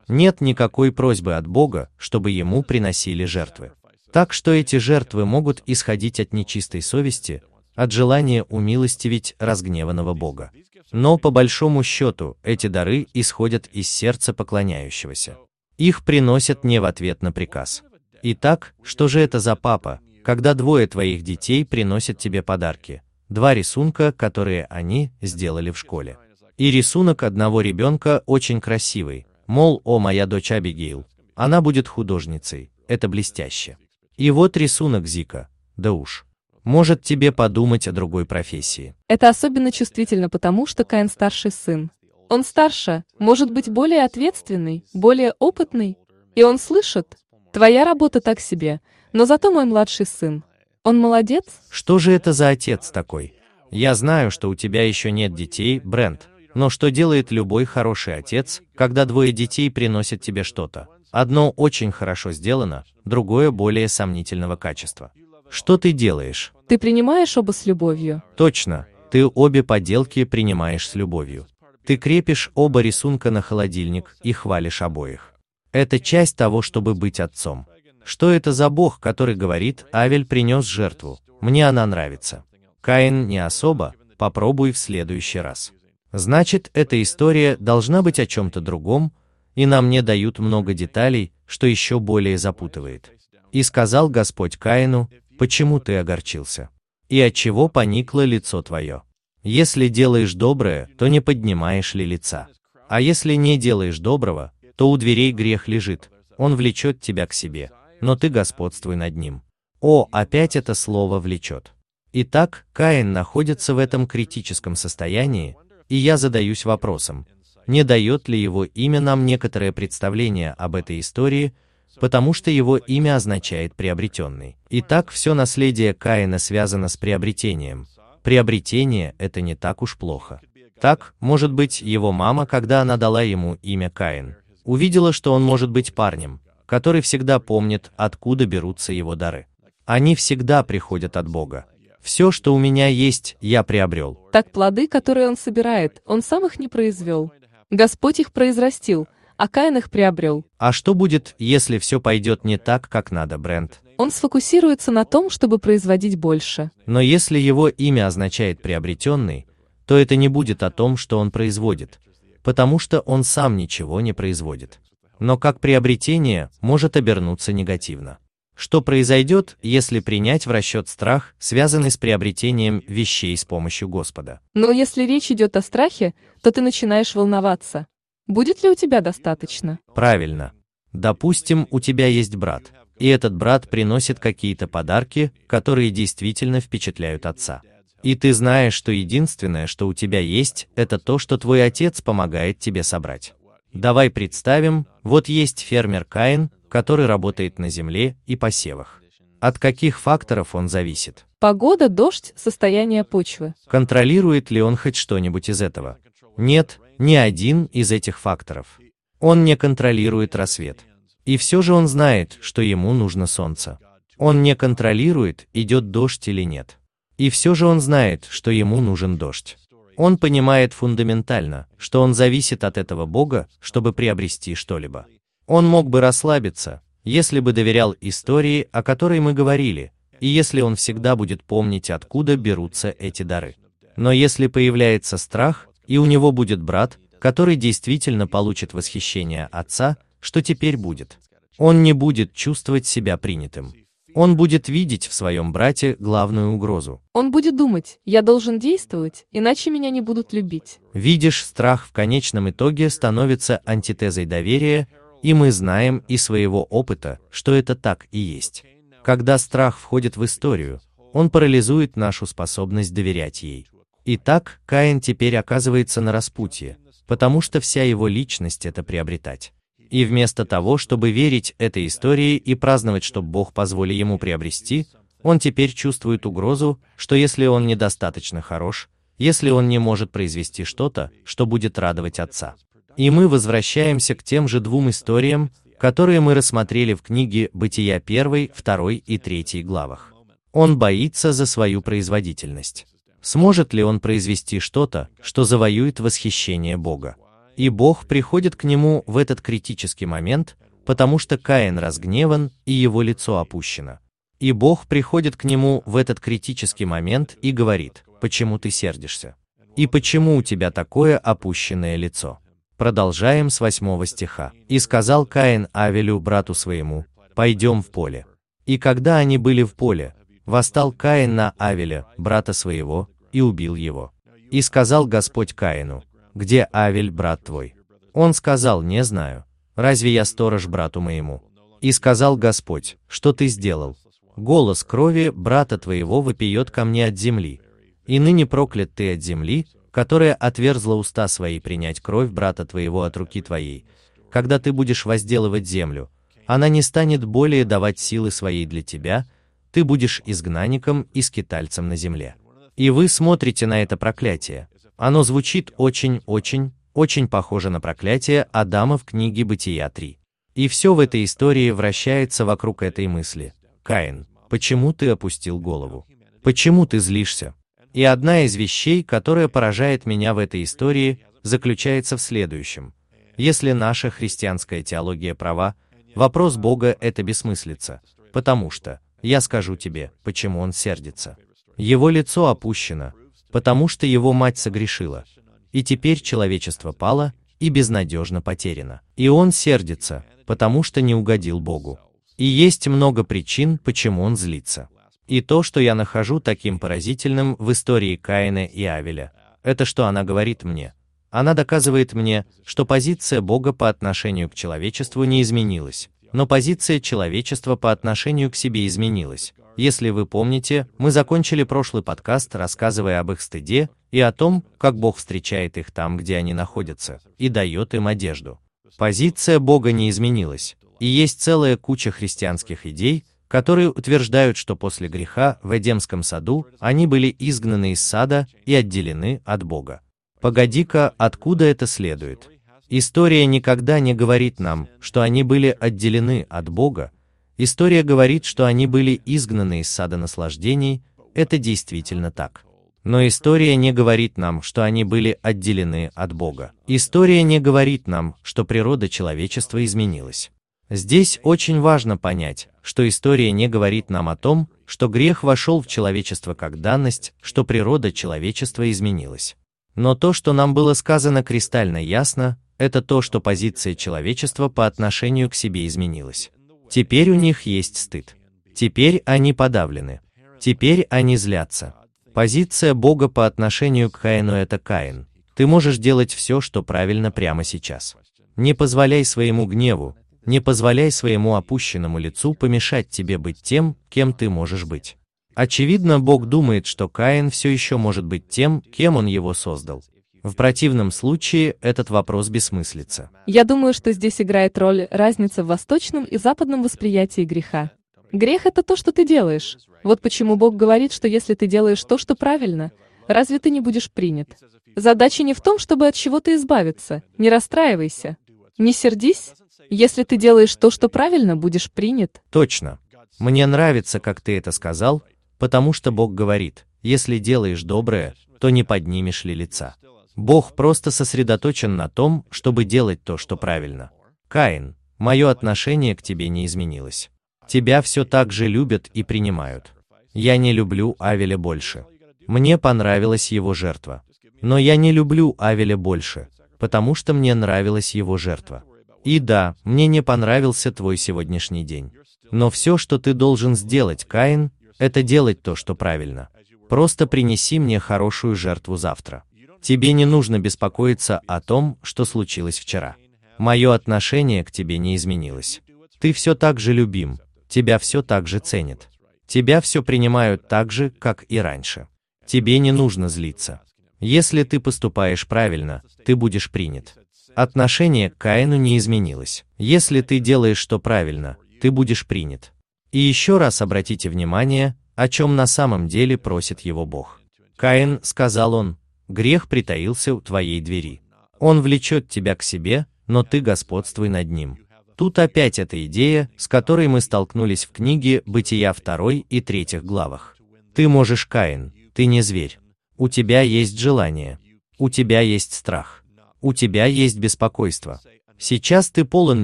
Нет 0.08 0.42
никакой 0.42 0.92
просьбы 0.92 1.36
от 1.36 1.48
Бога, 1.48 1.90
чтобы 1.98 2.32
ему 2.32 2.64
приносили 2.64 3.26
жертвы. 3.26 3.72
Так 4.12 4.34
что 4.34 4.52
эти 4.52 4.76
жертвы 4.76 5.26
могут 5.26 5.64
исходить 5.66 6.20
от 6.20 6.34
нечистой 6.34 6.82
совести, 6.82 7.42
от 7.76 7.92
желания 7.92 8.44
умилостивить 8.44 9.36
разгневанного 9.40 10.14
Бога. 10.14 10.52
Но 10.92 11.18
по 11.18 11.32
большому 11.32 11.82
счету 11.84 12.38
эти 12.44 12.68
дары 12.68 13.08
исходят 13.14 13.68
из 13.68 13.90
сердца 13.90 14.34
поклоняющегося. 14.34 15.38
Их 15.78 16.06
приносят 16.06 16.64
не 16.64 16.80
в 16.80 16.86
ответ 16.86 17.24
на 17.24 17.32
приказ. 17.32 17.84
Итак, 18.22 18.76
что 18.84 19.08
же 19.08 19.20
это 19.20 19.40
за 19.40 19.56
папа, 19.56 20.00
когда 20.24 20.54
двое 20.54 20.86
твоих 20.86 21.24
детей 21.24 21.66
приносят 21.66 22.20
тебе 22.20 22.44
подарки, 22.44 23.02
два 23.34 23.54
рисунка, 23.54 24.14
которые 24.14 24.66
они 24.66 25.12
сделали 25.22 25.72
в 25.72 25.78
школе. 25.78 26.18
И 26.58 26.70
рисунок 26.70 27.24
одного 27.24 27.62
ребенка 27.62 28.22
очень 28.28 28.62
красивый, 28.62 29.26
мол, 29.48 29.82
о 29.84 30.00
моя 30.00 30.28
дочь 30.28 30.52
Абигейл, 30.52 31.06
она 31.36 31.62
будет 31.62 31.88
художницей, 31.88 32.72
это 32.88 33.08
блестяще. 33.10 33.78
И 34.18 34.30
вот 34.30 34.56
рисунок 34.56 35.08
Зика, 35.08 35.50
да 35.78 35.94
уж. 35.94 36.26
Может 36.64 37.02
тебе 37.02 37.32
подумать 37.32 37.88
о 37.88 37.92
другой 37.92 38.26
профессии. 38.26 38.96
Это 39.10 39.28
особенно 39.28 39.72
чувствительно 39.72 40.30
потому, 40.30 40.66
что 40.66 40.86
Каин 40.86 41.10
старший 41.10 41.52
сын. 41.52 41.92
Он 42.30 42.44
старше, 42.44 43.04
может 43.20 43.52
быть 43.52 43.68
более 43.68 44.06
ответственный, 44.06 44.86
более 44.94 45.34
опытный. 45.40 45.98
И 46.36 46.44
он 46.44 46.58
слышит, 46.58 47.18
твоя 47.52 47.84
работа 47.84 48.22
так 48.22 48.40
себе, 48.40 48.80
но 49.12 49.26
зато 49.26 49.52
мой 49.52 49.66
младший 49.66 50.06
сын, 50.06 50.44
он 50.84 51.00
молодец? 51.00 51.46
Что 51.70 52.00
же 52.00 52.12
это 52.12 52.34
за 52.34 52.50
отец 52.50 52.92
такой? 52.92 53.34
Я 53.72 53.96
знаю, 53.96 54.32
что 54.32 54.50
у 54.50 54.56
тебя 54.56 54.88
еще 54.88 55.12
нет 55.12 55.34
детей, 55.34 55.80
Брент. 55.84 56.28
Но 56.54 56.70
что 56.70 56.92
делает 56.92 57.32
любой 57.32 57.66
хороший 57.66 58.16
отец, 58.16 58.62
когда 58.76 59.06
двое 59.06 59.32
детей 59.32 59.72
приносят 59.72 60.22
тебе 60.22 60.44
что-то? 60.44 60.88
Одно 61.12 61.50
очень 61.52 61.92
хорошо 61.92 62.32
сделано, 62.32 62.86
другое 63.06 63.50
более 63.52 63.88
сомнительного 63.88 64.56
качества. 64.56 65.12
Что 65.50 65.78
ты 65.78 65.92
делаешь? 65.92 66.54
Ты 66.68 66.78
принимаешь 66.78 67.38
оба 67.38 67.52
с 67.52 67.66
любовью. 67.66 68.22
Точно, 68.36 68.88
ты 69.12 69.26
обе 69.26 69.64
поделки 69.64 70.24
принимаешь 70.24 70.88
с 70.88 70.96
любовью. 70.96 71.48
Ты 71.86 71.98
крепишь 71.98 72.52
оба 72.56 72.82
рисунка 72.82 73.30
на 73.30 73.42
холодильник 73.42 74.16
и 74.24 74.32
хвалишь 74.32 74.82
обоих. 74.82 75.34
Это 75.72 76.00
часть 76.00 76.38
того, 76.38 76.62
чтобы 76.62 76.94
быть 76.94 77.20
отцом. 77.20 77.68
Что 78.04 78.32
это 78.32 78.52
за 78.52 78.70
бог, 78.70 79.00
который 79.00 79.36
говорит, 79.36 79.86
Авель 79.94 80.26
принес 80.26 80.66
жертву, 80.66 81.20
мне 81.42 81.68
она 81.68 81.86
нравится. 81.86 82.44
Каин 82.82 83.28
не 83.28 83.40
особо, 83.40 83.96
попробуй 84.18 84.72
в 84.72 84.78
следующий 84.78 85.40
раз. 85.40 85.74
Значит, 86.12 86.70
эта 86.74 87.02
история 87.02 87.58
должна 87.58 88.02
быть 88.02 88.20
о 88.20 88.26
чем-то 88.26 88.62
другом, 88.62 89.14
и 89.56 89.66
нам 89.66 89.90
не 89.90 90.02
дают 90.02 90.40
много 90.40 90.74
деталей, 90.74 91.32
что 91.46 91.68
еще 91.68 92.00
более 92.00 92.38
запутывает. 92.38 93.12
И 93.52 93.64
сказал 93.64 94.10
Господь 94.10 94.58
Каину, 94.58 95.10
почему 95.38 95.80
ты 95.80 95.98
огорчился? 95.98 96.70
И 97.10 97.20
от 97.22 97.34
чего 97.34 97.68
поникло 97.68 98.26
лицо 98.26 98.62
твое? 98.62 99.04
Если 99.44 99.88
делаешь 99.88 100.34
доброе, 100.34 100.90
то 100.98 101.08
не 101.08 101.20
поднимаешь 101.20 101.94
ли 101.94 102.06
лица? 102.06 102.48
А 102.88 103.02
если 103.02 103.36
не 103.36 103.58
делаешь 103.58 104.00
доброго, 104.00 104.52
то 104.76 104.90
у 104.90 104.98
дверей 104.98 105.32
грех 105.32 105.68
лежит, 105.68 106.10
он 106.38 106.56
влечет 106.56 107.02
тебя 107.02 107.28
к 107.28 107.34
себе, 107.34 107.72
но 108.04 108.18
ты 108.18 108.30
господствуй 108.30 108.96
над 108.96 109.16
ним. 109.16 109.42
О, 109.80 110.08
опять 110.12 110.56
это 110.56 110.74
слово 110.76 111.20
влечет. 111.20 111.72
Итак, 112.12 112.66
Каин 112.74 113.14
находится 113.14 113.74
в 113.74 113.78
этом 113.78 114.08
критическом 114.08 114.76
состоянии, 114.76 115.56
и 115.90 115.96
я 115.96 116.18
задаюсь 116.18 116.66
вопросом, 116.66 117.26
не 117.66 117.84
дает 117.84 118.28
ли 118.28 118.40
его 118.40 118.66
имя 118.66 119.00
нам 119.00 119.26
некоторое 119.26 119.72
представление 119.72 120.52
об 120.52 120.76
этой 120.76 121.00
истории, 121.00 121.54
потому 122.00 122.34
что 122.34 122.52
его 122.52 122.78
имя 122.78 123.16
означает 123.16 123.74
приобретенный. 123.74 124.58
Итак, 124.70 125.10
все 125.10 125.34
наследие 125.34 125.94
Каина 125.94 126.40
связано 126.40 126.90
с 126.90 126.98
приобретением. 126.98 127.88
Приобретение– 128.22 129.16
это 129.18 129.42
не 129.42 129.56
так 129.56 129.82
уж 129.82 129.98
плохо. 129.98 130.42
Так, 130.80 131.14
может 131.22 131.54
быть, 131.54 131.82
его 131.82 132.12
мама, 132.12 132.46
когда 132.46 132.82
она 132.82 132.98
дала 132.98 133.22
ему 133.22 133.58
имя 133.62 133.90
Каин, 133.90 134.36
увидела, 134.66 135.14
что 135.14 135.34
он 135.34 135.42
может 135.42 135.70
быть 135.70 135.94
парнем, 135.94 136.42
который 136.74 137.02
всегда 137.02 137.38
помнит, 137.38 137.92
откуда 137.98 138.48
берутся 138.48 138.94
его 138.94 139.14
дары. 139.14 139.46
Они 139.86 140.16
всегда 140.16 140.64
приходят 140.64 141.18
от 141.18 141.28
Бога. 141.28 141.68
Все, 142.02 142.32
что 142.32 142.52
у 142.56 142.58
меня 142.58 142.88
есть, 142.88 143.38
я 143.42 143.62
приобрел. 143.62 144.18
Так 144.32 144.50
плоды, 144.50 144.88
которые 144.88 145.28
он 145.28 145.38
собирает, 145.38 146.02
он 146.04 146.24
сам 146.24 146.48
их 146.48 146.58
не 146.58 146.68
произвел. 146.68 147.32
Господь 147.70 148.20
их 148.20 148.32
произрастил, 148.34 149.08
а 149.38 149.48
Каин 149.48 149.78
их 149.78 149.92
приобрел. 149.92 150.46
А 150.58 150.72
что 150.72 150.96
будет, 150.96 151.36
если 151.38 151.78
все 151.78 152.02
пойдет 152.02 152.44
не 152.44 152.58
так, 152.58 152.90
как 152.90 153.12
надо, 153.12 153.38
Брент? 153.38 153.80
Он 153.98 154.10
сфокусируется 154.10 154.92
на 154.92 155.06
том, 155.06 155.30
чтобы 155.30 155.60
производить 155.60 156.16
больше. 156.16 156.72
Но 156.88 157.02
если 157.02 157.38
его 157.38 157.68
имя 157.68 158.08
означает 158.08 158.64
приобретенный, 158.64 159.46
то 159.86 159.96
это 159.96 160.16
не 160.16 160.28
будет 160.28 160.64
о 160.64 160.72
том, 160.72 160.98
что 160.98 161.20
он 161.20 161.30
производит, 161.30 162.00
потому 162.42 162.80
что 162.80 163.02
он 163.02 163.24
сам 163.24 163.58
ничего 163.58 164.02
не 164.02 164.14
производит. 164.14 164.80
Но 165.20 165.38
как 165.38 165.60
приобретение 165.60 166.50
может 166.62 166.98
обернуться 166.98 167.54
негативно. 167.54 168.20
Что 168.56 168.82
произойдет, 168.82 169.58
если 169.62 170.00
принять 170.00 170.46
в 170.46 170.52
расчет 170.52 170.88
страх, 170.88 171.36
связанный 171.40 171.90
с 171.90 171.98
приобретением 171.98 172.84
вещей 172.88 173.36
с 173.36 173.46
помощью 173.46 173.90
Господа? 173.90 174.42
Но 174.54 174.72
если 174.72 175.04
речь 175.04 175.32
идет 175.32 175.58
о 175.58 175.62
страхе, 175.62 176.14
то 176.42 176.52
ты 176.52 176.62
начинаешь 176.62 177.16
волноваться. 177.16 177.88
Будет 178.28 178.64
ли 178.64 178.70
у 178.70 178.76
тебя 178.76 179.02
достаточно? 179.02 179.80
Правильно. 179.94 180.54
Допустим, 180.92 181.68
у 181.72 181.80
тебя 181.80 182.08
есть 182.08 182.36
брат, 182.36 182.72
и 183.00 183.08
этот 183.08 183.36
брат 183.36 183.70
приносит 183.70 184.20
какие-то 184.20 184.68
подарки, 184.68 185.32
которые 185.48 185.90
действительно 185.90 186.60
впечатляют 186.62 187.26
отца. 187.26 187.64
И 188.04 188.16
ты 188.16 188.34
знаешь, 188.34 188.74
что 188.74 188.92
единственное, 188.92 189.66
что 189.66 189.88
у 189.88 189.94
тебя 189.94 190.20
есть, 190.20 190.68
это 190.76 191.00
то, 191.00 191.18
что 191.18 191.38
твой 191.38 191.66
отец 191.66 192.02
помогает 192.02 192.60
тебе 192.60 192.84
собрать. 192.84 193.34
Давай 193.74 194.10
представим, 194.10 194.86
вот 195.02 195.28
есть 195.28 195.60
фермер 195.60 196.06
Каин, 196.06 196.52
который 196.70 197.08
работает 197.08 197.58
на 197.58 197.70
земле 197.70 198.16
и 198.28 198.36
посевах. 198.36 199.02
От 199.40 199.60
каких 199.60 200.00
факторов 200.00 200.56
он 200.56 200.70
зависит? 200.70 201.26
Погода, 201.40 201.90
дождь, 201.90 202.34
состояние 202.36 203.04
почвы. 203.04 203.56
Контролирует 203.68 204.52
ли 204.52 204.62
он 204.62 204.78
хоть 204.78 204.96
что-нибудь 204.96 205.50
из 205.50 205.62
этого? 205.62 205.98
Нет, 206.38 206.80
ни 206.98 207.16
один 207.16 207.66
из 207.66 207.92
этих 207.92 208.20
факторов. 208.20 208.80
Он 209.20 209.44
не 209.44 209.58
контролирует 209.58 210.36
рассвет. 210.36 210.80
И 211.26 211.38
все 211.38 211.62
же 211.62 211.74
он 211.74 211.88
знает, 211.88 212.38
что 212.42 212.62
ему 212.62 212.94
нужно 212.94 213.28
солнце. 213.28 213.80
Он 214.18 214.44
не 214.44 214.56
контролирует, 214.56 215.48
идет 215.54 215.92
дождь 215.92 216.28
или 216.28 216.44
нет. 216.44 216.78
И 217.18 217.30
все 217.30 217.56
же 217.56 217.66
он 217.66 217.82
знает, 217.82 218.26
что 218.30 218.52
ему 218.52 218.82
нужен 218.82 219.18
дождь. 219.18 219.58
Он 219.96 220.18
понимает 220.18 220.74
фундаментально, 220.74 221.68
что 221.78 222.02
он 222.02 222.14
зависит 222.14 222.64
от 222.64 222.78
этого 222.78 223.06
Бога, 223.06 223.48
чтобы 223.60 223.94
приобрести 223.94 224.56
что-либо. 224.56 225.08
Он 225.46 225.68
мог 225.68 225.90
бы 225.90 226.02
расслабиться, 226.02 226.82
если 227.04 227.40
бы 227.40 227.54
доверял 227.54 227.96
истории, 228.02 228.68
о 228.72 228.82
которой 228.82 229.20
мы 229.20 229.34
говорили, 229.34 229.92
и 230.20 230.28
если 230.28 230.62
он 230.62 230.76
всегда 230.76 231.16
будет 231.16 231.44
помнить, 231.44 231.90
откуда 231.90 232.38
берутся 232.38 232.90
эти 232.98 233.24
дары. 233.24 233.56
Но 233.98 234.12
если 234.12 234.48
появляется 234.48 235.18
страх, 235.18 235.68
и 235.86 235.98
у 235.98 236.06
него 236.06 236.32
будет 236.32 236.62
брат, 236.62 236.98
который 237.20 237.56
действительно 237.56 238.28
получит 238.28 238.74
восхищение 238.74 239.48
отца, 239.52 239.98
что 240.20 240.42
теперь 240.42 240.78
будет? 240.78 241.20
Он 241.58 241.84
не 241.84 241.94
будет 241.94 242.34
чувствовать 242.34 242.88
себя 242.88 243.18
принятым. 243.18 243.74
Он 244.16 244.38
будет 244.38 244.70
видеть 244.70 245.08
в 245.08 245.14
своем 245.14 245.52
брате 245.52 245.96
главную 246.00 246.54
угрозу. 246.54 247.02
Он 247.14 247.32
будет 247.32 247.56
думать, 247.56 248.00
я 248.06 248.22
должен 248.22 248.60
действовать, 248.60 249.26
иначе 249.32 249.72
меня 249.72 249.90
не 249.90 250.02
будут 250.02 250.34
любить. 250.34 250.80
Видишь, 250.94 251.44
страх 251.44 251.86
в 251.86 251.92
конечном 251.92 252.50
итоге 252.50 252.90
становится 252.90 253.62
антитезой 253.66 254.26
доверия, 254.26 254.88
и 255.24 255.34
мы 255.34 255.52
знаем 255.52 256.04
из 256.08 256.24
своего 256.24 256.64
опыта, 256.64 257.20
что 257.32 257.54
это 257.54 257.76
так 257.76 258.08
и 258.12 258.20
есть. 258.20 258.64
Когда 259.04 259.38
страх 259.38 259.80
входит 259.80 260.16
в 260.18 260.26
историю, 260.26 260.80
он 261.14 261.30
парализует 261.30 261.96
нашу 261.96 262.26
способность 262.26 262.94
доверять 262.94 263.44
ей. 263.44 263.68
Итак, 264.06 264.60
Каин 264.66 265.00
теперь 265.00 265.38
оказывается 265.38 266.02
на 266.02 266.12
распутье, 266.12 266.78
потому 267.08 267.42
что 267.42 267.60
вся 267.60 267.84
его 267.84 268.08
личность 268.08 268.66
это 268.66 268.84
приобретать. 268.84 269.54
И 269.94 270.06
вместо 270.06 270.44
того, 270.44 270.80
чтобы 270.80 271.12
верить 271.12 271.54
этой 271.60 271.86
истории 271.86 272.36
и 272.36 272.56
праздновать, 272.56 273.04
что 273.04 273.22
Бог 273.22 273.54
позволил 273.54 273.94
ему 273.94 274.18
приобрести, 274.18 274.88
он 275.22 275.38
теперь 275.38 275.72
чувствует 275.72 276.26
угрозу, 276.26 276.82
что 276.96 277.14
если 277.14 277.46
он 277.46 277.68
недостаточно 277.68 278.42
хорош, 278.42 278.90
если 279.20 279.52
он 279.52 279.70
не 279.70 279.78
может 279.78 280.12
произвести 280.12 280.64
что-то, 280.64 281.12
что 281.24 281.46
будет 281.46 281.78
радовать 281.78 282.18
отца. 282.18 282.56
И 282.98 283.12
мы 283.12 283.28
возвращаемся 283.28 284.16
к 284.16 284.24
тем 284.24 284.48
же 284.48 284.62
двум 284.62 284.90
историям, 284.90 285.52
которые 285.78 286.22
мы 286.22 286.34
рассмотрели 286.34 286.96
в 286.96 287.04
книге 287.04 287.52
«Бытия 287.54 288.02
1, 288.04 288.50
2 288.66 288.92
и 288.94 289.18
3 289.20 289.62
главах. 289.62 290.12
Он 290.54 290.80
боится 290.80 291.34
за 291.34 291.46
свою 291.46 291.84
производительность. 291.84 292.88
Сможет 293.22 293.76
ли 293.76 293.84
он 293.84 294.00
произвести 294.00 294.58
что-то, 294.58 295.10
что 295.22 295.44
завоюет 295.44 296.00
восхищение 296.00 296.78
Бога? 296.78 297.16
И 297.56 297.70
Бог 297.70 298.06
приходит 298.06 298.56
к 298.56 298.64
нему 298.64 299.04
в 299.08 299.18
этот 299.18 299.42
критический 299.42 300.06
момент, 300.06 300.58
потому 300.86 301.20
что 301.20 301.38
Каин 301.38 301.78
разгневан 301.78 302.52
и 302.66 302.74
его 302.74 303.02
лицо 303.02 303.38
опущено. 303.38 304.00
И 304.40 304.52
Бог 304.52 304.88
приходит 304.88 305.38
к 305.38 305.44
нему 305.44 305.84
в 305.86 305.96
этот 305.96 306.20
критический 306.20 306.86
момент 306.86 307.38
и 307.42 307.52
говорит, 307.52 308.04
почему 308.20 308.60
ты 308.60 308.72
сердишься? 308.72 309.36
И 309.76 309.88
почему 309.88 310.36
у 310.36 310.44
тебя 310.44 310.72
такое 310.72 311.18
опущенное 311.18 311.96
лицо? 311.96 312.40
Продолжаем 312.78 313.50
с 313.50 313.62
восьмого 313.62 314.06
стиха. 314.06 314.52
«И 314.68 314.80
сказал 314.80 315.26
Каин 315.26 315.68
Авелю, 315.74 316.20
брату 316.20 316.54
своему, 316.54 317.06
пойдем 317.36 317.82
в 317.82 317.90
поле. 317.92 318.26
И 318.66 318.78
когда 318.78 319.18
они 319.18 319.38
были 319.38 319.64
в 319.64 319.74
поле, 319.74 320.16
восстал 320.46 320.92
Каин 320.92 321.36
на 321.36 321.54
Авеля, 321.58 322.06
брата 322.18 322.54
своего, 322.54 323.10
и 323.32 323.42
убил 323.42 323.76
его. 323.76 324.12
И 324.52 324.62
сказал 324.62 325.08
Господь 325.08 325.54
Каину, 325.54 326.04
где 326.36 326.68
Авель, 326.74 327.12
брат 327.12 327.44
твой? 327.44 327.76
Он 328.14 328.34
сказал, 328.34 328.82
не 328.82 329.04
знаю. 329.04 329.46
Разве 329.76 330.14
я 330.14 330.26
сторож 330.26 330.68
брату 330.68 331.00
моему? 331.00 331.44
И 331.82 331.92
сказал 331.92 332.38
Господь, 332.38 332.98
что 333.08 333.34
ты 333.34 333.48
сделал? 333.48 333.96
Голос 334.36 334.84
крови 334.84 335.30
брата 335.30 335.78
твоего 335.78 336.22
вопиет 336.22 336.72
ко 336.72 336.86
мне 336.86 337.06
от 337.06 337.18
земли. 337.18 337.62
И 338.08 338.20
ныне 338.20 338.46
проклят 338.46 338.94
ты 338.94 339.14
от 339.14 339.22
земли, 339.22 339.68
которая 339.92 340.34
отверзла 340.34 340.96
уста 340.96 341.28
свои 341.28 341.60
принять 341.60 342.00
кровь 342.00 342.32
брата 342.32 342.66
твоего 342.66 343.04
от 343.04 343.16
руки 343.16 343.42
твоей. 343.42 343.86
Когда 344.32 344.58
ты 344.58 344.72
будешь 344.72 345.06
возделывать 345.06 345.68
землю, 345.68 346.10
она 346.48 346.68
не 346.68 346.82
станет 346.82 347.24
более 347.26 347.64
давать 347.64 348.00
силы 348.00 348.32
своей 348.32 348.66
для 348.66 348.82
тебя, 348.82 349.26
ты 349.72 349.84
будешь 349.84 350.22
изгнанником 350.26 351.08
и 351.14 351.22
скитальцем 351.22 351.90
на 351.90 351.96
земле. 351.96 352.36
И 352.76 352.90
вы 352.90 353.08
смотрите 353.08 353.68
на 353.68 353.84
это 353.84 353.98
проклятие, 353.98 354.68
оно 354.98 355.24
звучит 355.24 355.74
очень-очень, 355.78 356.72
очень 356.94 357.28
похоже 357.28 357.70
на 357.70 357.82
проклятие 357.82 358.44
Адама 358.52 358.98
в 358.98 359.06
книге 359.06 359.44
Бытия 359.44 359.90
3. 359.90 360.20
И 360.56 360.68
все 360.68 360.94
в 360.94 361.00
этой 361.00 361.24
истории 361.24 361.72
вращается 361.72 362.46
вокруг 362.46 362.84
этой 362.84 363.08
мысли. 363.08 363.54
Каин, 363.82 364.28
почему 364.50 364.94
ты 364.94 365.10
опустил 365.10 365.60
голову? 365.60 366.06
Почему 366.44 366.86
ты 366.86 367.00
злишься? 367.00 367.56
И 367.94 368.04
одна 368.04 368.42
из 368.42 368.56
вещей, 368.56 369.04
которая 369.04 369.48
поражает 369.48 370.06
меня 370.06 370.34
в 370.34 370.38
этой 370.38 370.64
истории, 370.64 371.20
заключается 371.42 372.18
в 372.18 372.22
следующем. 372.22 372.94
Если 373.38 373.72
наша 373.72 374.10
христианская 374.10 374.84
теология 374.84 375.34
права, 375.34 375.76
вопрос 376.16 376.58
Бога– 376.58 376.96
это 377.00 377.24
бессмыслица, 377.24 378.02
потому 378.32 378.70
что, 378.70 379.00
я 379.22 379.42
скажу 379.42 379.76
тебе, 379.76 380.12
почему 380.24 380.60
он 380.60 380.72
сердится. 380.72 381.38
Его 381.78 382.10
лицо 382.10 382.48
опущено, 382.48 383.14
потому 383.54 383.88
что 383.88 384.08
его 384.08 384.34
мать 384.34 384.58
согрешила. 384.58 385.26
и 385.72 385.84
теперь 385.84 386.20
человечество 386.20 386.92
пало 386.92 387.34
и 387.60 387.70
безнадежно 387.70 388.42
потеряно. 388.42 389.02
И 389.16 389.28
он 389.28 389.52
сердится, 389.52 390.26
потому 390.46 390.84
что 390.84 391.02
не 391.02 391.16
угодил 391.16 391.60
Богу. 391.60 392.00
И 392.38 392.46
есть 392.46 392.88
много 392.88 393.24
причин, 393.24 393.78
почему 393.78 394.24
он 394.24 394.36
злится. 394.36 394.90
И 395.28 395.42
то, 395.42 395.64
что 395.64 395.80
я 395.80 395.96
нахожу 395.96 396.40
таким 396.40 396.80
поразительным 396.80 397.56
в 397.58 397.72
истории 397.72 398.16
Каина 398.18 398.66
и 398.66 398.84
Авеля, 398.84 399.32
это 399.64 399.86
что 399.86 400.06
она 400.06 400.24
говорит 400.24 400.64
мне. 400.64 400.94
Она 401.30 401.54
доказывает 401.54 402.14
мне, 402.14 402.46
что 402.66 402.86
позиция 402.86 403.42
Бога 403.42 403.72
по 403.72 403.88
отношению 403.90 404.50
к 404.50 404.56
человечеству 404.56 405.24
не 405.24 405.42
изменилась, 405.42 406.10
но 406.34 406.46
позиция 406.46 407.00
человечества 407.00 407.76
по 407.76 407.92
отношению 407.92 408.52
к 408.52 408.56
себе 408.56 408.86
изменилась. 408.86 409.54
Если 409.76 410.10
вы 410.10 410.28
помните, 410.28 410.88
мы 410.98 411.10
закончили 411.10 411.64
прошлый 411.64 412.04
подкаст, 412.04 412.56
рассказывая 412.56 413.20
об 413.20 413.32
их 413.32 413.42
стыде 413.42 413.90
и 414.12 414.20
о 414.20 414.32
том, 414.32 414.64
как 414.78 414.96
Бог 414.98 415.18
встречает 415.18 415.78
их 415.78 415.92
там, 415.92 416.18
где 416.18 416.38
они 416.38 416.54
находятся, 416.54 417.20
и 417.40 417.50
дает 417.50 417.96
им 417.96 418.08
одежду. 418.08 418.60
Позиция 418.98 419.60
Бога 419.60 419.92
не 419.92 420.12
изменилась, 420.12 420.78
и 421.00 421.08
есть 421.08 421.42
целая 421.42 421.76
куча 421.78 422.12
христианских 422.12 422.86
идей, 422.86 423.26
которые 423.48 423.90
утверждают, 423.90 424.58
что 424.58 424.76
после 424.76 425.08
греха 425.08 425.60
в 425.64 425.76
Эдемском 425.76 426.22
саду 426.22 426.68
они 426.80 427.08
были 427.08 427.36
изгнаны 427.38 427.94
из 427.94 428.02
сада 428.02 428.48
и 428.66 428.76
отделены 428.76 429.42
от 429.46 429.64
Бога. 429.64 430.02
Погоди-ка, 430.40 431.14
откуда 431.18 431.66
это 431.66 431.88
следует? 431.88 432.50
История 432.90 433.46
никогда 433.48 434.00
не 434.00 434.14
говорит 434.14 434.60
нам, 434.60 434.88
что 435.00 435.22
они 435.22 435.42
были 435.42 435.76
отделены 435.80 436.46
от 436.50 436.70
Бога. 436.70 437.12
История 437.58 438.02
говорит, 438.04 438.46
что 438.46 438.66
они 438.66 438.88
были 438.88 439.22
изгнаны 439.26 439.82
из 439.82 439.90
сада 439.90 440.18
наслаждений. 440.18 441.04
Это 441.36 441.58
действительно 441.58 442.32
так. 442.32 442.66
Но 443.04 443.28
история 443.28 443.76
не 443.76 443.92
говорит 443.92 444.38
нам, 444.38 444.62
что 444.62 444.84
они 444.84 445.04
были 445.04 445.38
отделены 445.42 446.12
от 446.16 446.34
Бога. 446.34 446.72
История 446.88 447.44
не 447.44 447.60
говорит 447.60 448.08
нам, 448.08 448.36
что 448.42 448.66
природа 448.66 449.10
человечества 449.10 449.84
изменилась. 449.84 450.52
Здесь 450.90 451.40
очень 451.44 451.80
важно 451.80 452.18
понять, 452.18 452.70
что 452.82 453.08
история 453.08 453.52
не 453.52 453.68
говорит 453.68 454.10
нам 454.10 454.30
о 454.30 454.36
том, 454.36 454.70
что 454.86 455.08
грех 455.08 455.44
вошел 455.44 455.82
в 455.82 455.88
человечество 455.88 456.54
как 456.54 456.82
данность, 456.82 457.34
что 457.42 457.64
природа 457.64 458.12
человечества 458.12 458.90
изменилась. 458.90 459.58
Но 459.96 460.16
то, 460.16 460.34
что 460.34 460.54
нам 460.54 460.74
было 460.74 460.94
сказано 460.94 461.44
кристально 461.44 462.04
ясно, 462.04 462.58
это 462.78 463.02
то, 463.02 463.22
что 463.22 463.40
позиция 463.40 463.96
человечества 463.96 464.70
по 464.70 464.86
отношению 464.86 465.50
к 465.50 465.56
себе 465.56 465.88
изменилась. 465.88 466.52
Теперь 466.94 467.32
у 467.32 467.34
них 467.34 467.64
есть 467.64 467.98
стыд. 467.98 468.36
Теперь 468.76 469.24
они 469.26 469.52
подавлены. 469.52 470.22
Теперь 470.60 471.08
они 471.10 471.38
злятся. 471.38 471.96
Позиция 472.36 472.94
Бога 472.94 473.30
по 473.30 473.48
отношению 473.48 474.12
к 474.12 474.20
Каину– 474.20 474.52
это 474.54 474.78
Каин. 474.78 475.26
Ты 475.56 475.66
можешь 475.66 475.98
делать 475.98 476.32
все, 476.32 476.62
что 476.62 476.84
правильно 476.84 477.32
прямо 477.32 477.64
сейчас. 477.64 478.16
Не 478.58 478.76
позволяй 478.76 479.26
своему 479.26 479.66
гневу, 479.66 480.16
не 480.46 480.60
позволяй 480.60 481.10
своему 481.10 481.56
опущенному 481.56 482.20
лицу 482.20 482.54
помешать 482.54 483.10
тебе 483.10 483.40
быть 483.40 483.64
тем, 483.64 483.98
кем 484.10 484.32
ты 484.32 484.52
можешь 484.52 484.86
быть. 484.86 485.18
Очевидно, 485.56 486.20
Бог 486.20 486.46
думает, 486.46 486.86
что 486.86 487.10
Каин 487.10 487.50
все 487.50 487.70
еще 487.70 487.98
может 487.98 488.26
быть 488.26 488.50
тем, 488.50 488.82
кем 488.82 489.16
он 489.16 489.26
его 489.26 489.56
создал. 489.56 490.04
В 490.44 490.56
противном 490.56 491.12
случае 491.12 491.78
этот 491.80 492.10
вопрос 492.10 492.50
бессмыслица. 492.50 493.30
Я 493.48 493.64
думаю, 493.64 493.94
что 493.94 494.12
здесь 494.12 494.42
играет 494.42 494.78
роль 494.78 495.08
разница 495.10 495.64
в 495.64 495.68
восточном 495.68 496.26
и 496.26 496.38
западном 496.38 496.84
восприятии 496.84 497.46
греха. 497.46 497.92
Грех– 498.34 498.66
это 498.66 498.84
то, 498.84 498.98
что 498.98 499.14
ты 499.14 499.26
делаешь. 499.26 499.78
Вот 500.04 500.20
почему 500.20 500.58
Бог 500.58 500.76
говорит, 500.76 501.14
что 501.14 501.30
если 501.30 501.54
ты 501.54 501.66
делаешь 501.66 502.04
то, 502.04 502.18
что 502.18 502.36
правильно, 502.36 502.92
разве 503.28 503.58
ты 503.58 503.70
не 503.70 503.80
будешь 503.80 504.12
принят? 504.12 504.50
Задача 504.98 505.44
не 505.44 505.54
в 505.54 505.62
том, 505.62 505.80
чтобы 505.80 506.08
от 506.08 506.16
чего-то 506.16 506.54
избавиться. 506.56 507.24
Не 507.38 507.50
расстраивайся. 507.50 508.36
Не 508.78 508.92
сердись. 508.92 509.54
Если 509.90 510.24
ты 510.24 510.36
делаешь 510.36 510.76
то, 510.76 510.92
что 510.92 511.08
правильно, 511.08 511.56
будешь 511.56 511.90
принят. 511.90 512.42
Точно. 512.52 513.00
Мне 513.40 513.66
нравится, 513.66 514.20
как 514.20 514.42
ты 514.42 514.58
это 514.58 514.72
сказал, 514.72 515.24
потому 515.58 515.94
что 515.94 516.12
Бог 516.12 516.34
говорит, 516.34 516.86
если 517.02 517.38
делаешь 517.38 517.84
доброе, 517.84 518.36
то 518.60 518.70
не 518.70 518.84
поднимешь 518.84 519.46
ли 519.46 519.54
лица. 519.54 519.96
Бог 520.36 520.74
просто 520.74 521.12
сосредоточен 521.12 521.96
на 521.96 522.10
том, 522.10 522.46
чтобы 522.50 522.86
делать 522.86 523.24
то, 523.24 523.38
что 523.38 523.56
правильно. 523.56 524.12
Каин, 524.48 524.96
мое 525.18 525.50
отношение 525.50 526.16
к 526.16 526.22
тебе 526.22 526.50
не 526.50 526.66
изменилось. 526.66 527.30
Тебя 527.68 528.02
все 528.02 528.26
так 528.26 528.52
же 528.52 528.68
любят 528.68 529.08
и 529.14 529.24
принимают. 529.24 529.94
Я 530.34 530.58
не 530.58 530.74
люблю 530.74 531.16
Авеля 531.20 531.58
больше. 531.58 532.06
Мне 532.48 532.78
понравилась 532.78 533.52
его 533.52 533.74
жертва. 533.74 534.24
Но 534.62 534.78
я 534.78 534.96
не 534.96 535.12
люблю 535.12 535.56
Авеля 535.58 535.98
больше, 535.98 536.48
потому 536.80 537.16
что 537.16 537.34
мне 537.34 537.54
нравилась 537.54 538.16
его 538.16 538.38
жертва. 538.38 538.84
И 539.24 539.40
да, 539.40 539.76
мне 539.84 540.08
не 540.08 540.22
понравился 540.22 540.92
твой 540.92 541.18
сегодняшний 541.18 541.84
день. 541.84 542.12
Но 542.52 542.70
все, 542.70 542.98
что 542.98 543.20
ты 543.20 543.34
должен 543.34 543.76
сделать, 543.76 544.26
Каин, 544.26 544.72
это 544.98 545.22
делать 545.22 545.62
то, 545.62 545.76
что 545.76 545.96
правильно. 545.96 546.50
Просто 546.90 547.28
принеси 547.28 547.80
мне 547.80 548.00
хорошую 548.00 548.56
жертву 548.56 548.96
завтра. 548.96 549.44
Тебе 549.84 550.14
не 550.14 550.26
нужно 550.26 550.60
беспокоиться 550.60 551.42
о 551.46 551.60
том, 551.60 552.00
что 552.02 552.24
случилось 552.24 552.80
вчера. 552.80 553.18
Мое 553.58 553.94
отношение 553.94 554.64
к 554.64 554.72
тебе 554.72 554.98
не 554.98 555.18
изменилось. 555.18 555.82
Ты 556.20 556.32
все 556.32 556.56
так 556.56 556.80
же 556.80 556.94
любим, 556.94 557.40
тебя 557.68 558.00
все 558.00 558.24
так 558.24 558.48
же 558.48 558.60
ценят. 558.60 559.10
Тебя 559.46 559.82
все 559.82 560.02
принимают 560.02 560.70
так 560.70 560.90
же, 560.90 561.10
как 561.10 561.44
и 561.50 561.58
раньше. 561.58 562.08
Тебе 562.46 562.80
не 562.80 562.94
нужно 562.94 563.28
злиться. 563.28 563.82
Если 564.22 564.64
ты 564.64 564.80
поступаешь 564.80 565.46
правильно, 565.46 566.02
ты 566.26 566.38
будешь 566.38 566.72
принят. 566.72 567.16
Отношение 567.54 568.30
к 568.30 568.38
Каину 568.38 568.78
не 568.78 568.98
изменилось. 568.98 569.66
Если 569.78 570.22
ты 570.22 570.40
делаешь 570.40 570.78
что 570.78 570.98
правильно, 570.98 571.58
ты 571.82 571.92
будешь 571.92 572.26
принят. 572.26 572.72
И 573.12 573.20
еще 573.20 573.58
раз 573.58 573.82
обратите 573.82 574.30
внимание, 574.30 574.96
о 575.16 575.28
чем 575.28 575.58
на 575.58 575.68
самом 575.68 576.08
деле 576.08 576.38
просит 576.38 576.80
его 576.80 577.06
Бог. 577.06 577.42
Каин, 577.76 578.22
сказал 578.24 578.74
он, 578.74 578.98
грех 579.34 579.68
притаился 579.68 580.34
у 580.34 580.42
твоей 580.42 580.80
двери. 580.80 581.22
Он 581.60 581.82
влечет 581.82 582.30
тебя 582.30 582.56
к 582.56 582.64
себе, 582.64 583.08
но 583.28 583.44
ты 583.44 583.60
господствуй 583.60 584.30
над 584.30 584.50
ним. 584.50 584.78
Тут 585.16 585.40
опять 585.40 585.80
эта 585.80 586.06
идея, 586.06 586.50
с 586.58 586.68
которой 586.68 587.08
мы 587.08 587.22
столкнулись 587.22 587.86
в 587.86 587.92
книге 587.92 588.42
«Бытия» 588.46 588.94
второй 588.94 589.46
и 589.50 589.62
третьих 589.62 590.04
главах. 590.04 590.58
Ты 590.94 591.08
можешь, 591.08 591.46
Каин, 591.46 591.94
ты 592.14 592.26
не 592.26 592.42
зверь. 592.42 592.80
У 593.18 593.30
тебя 593.30 593.62
есть 593.62 593.98
желание. 594.00 594.60
У 594.98 595.10
тебя 595.10 595.42
есть 595.42 595.74
страх. 595.74 596.24
У 596.62 596.74
тебя 596.74 597.06
есть 597.06 597.38
беспокойство. 597.38 598.22
Сейчас 598.58 599.10
ты 599.10 599.26
полон 599.26 599.64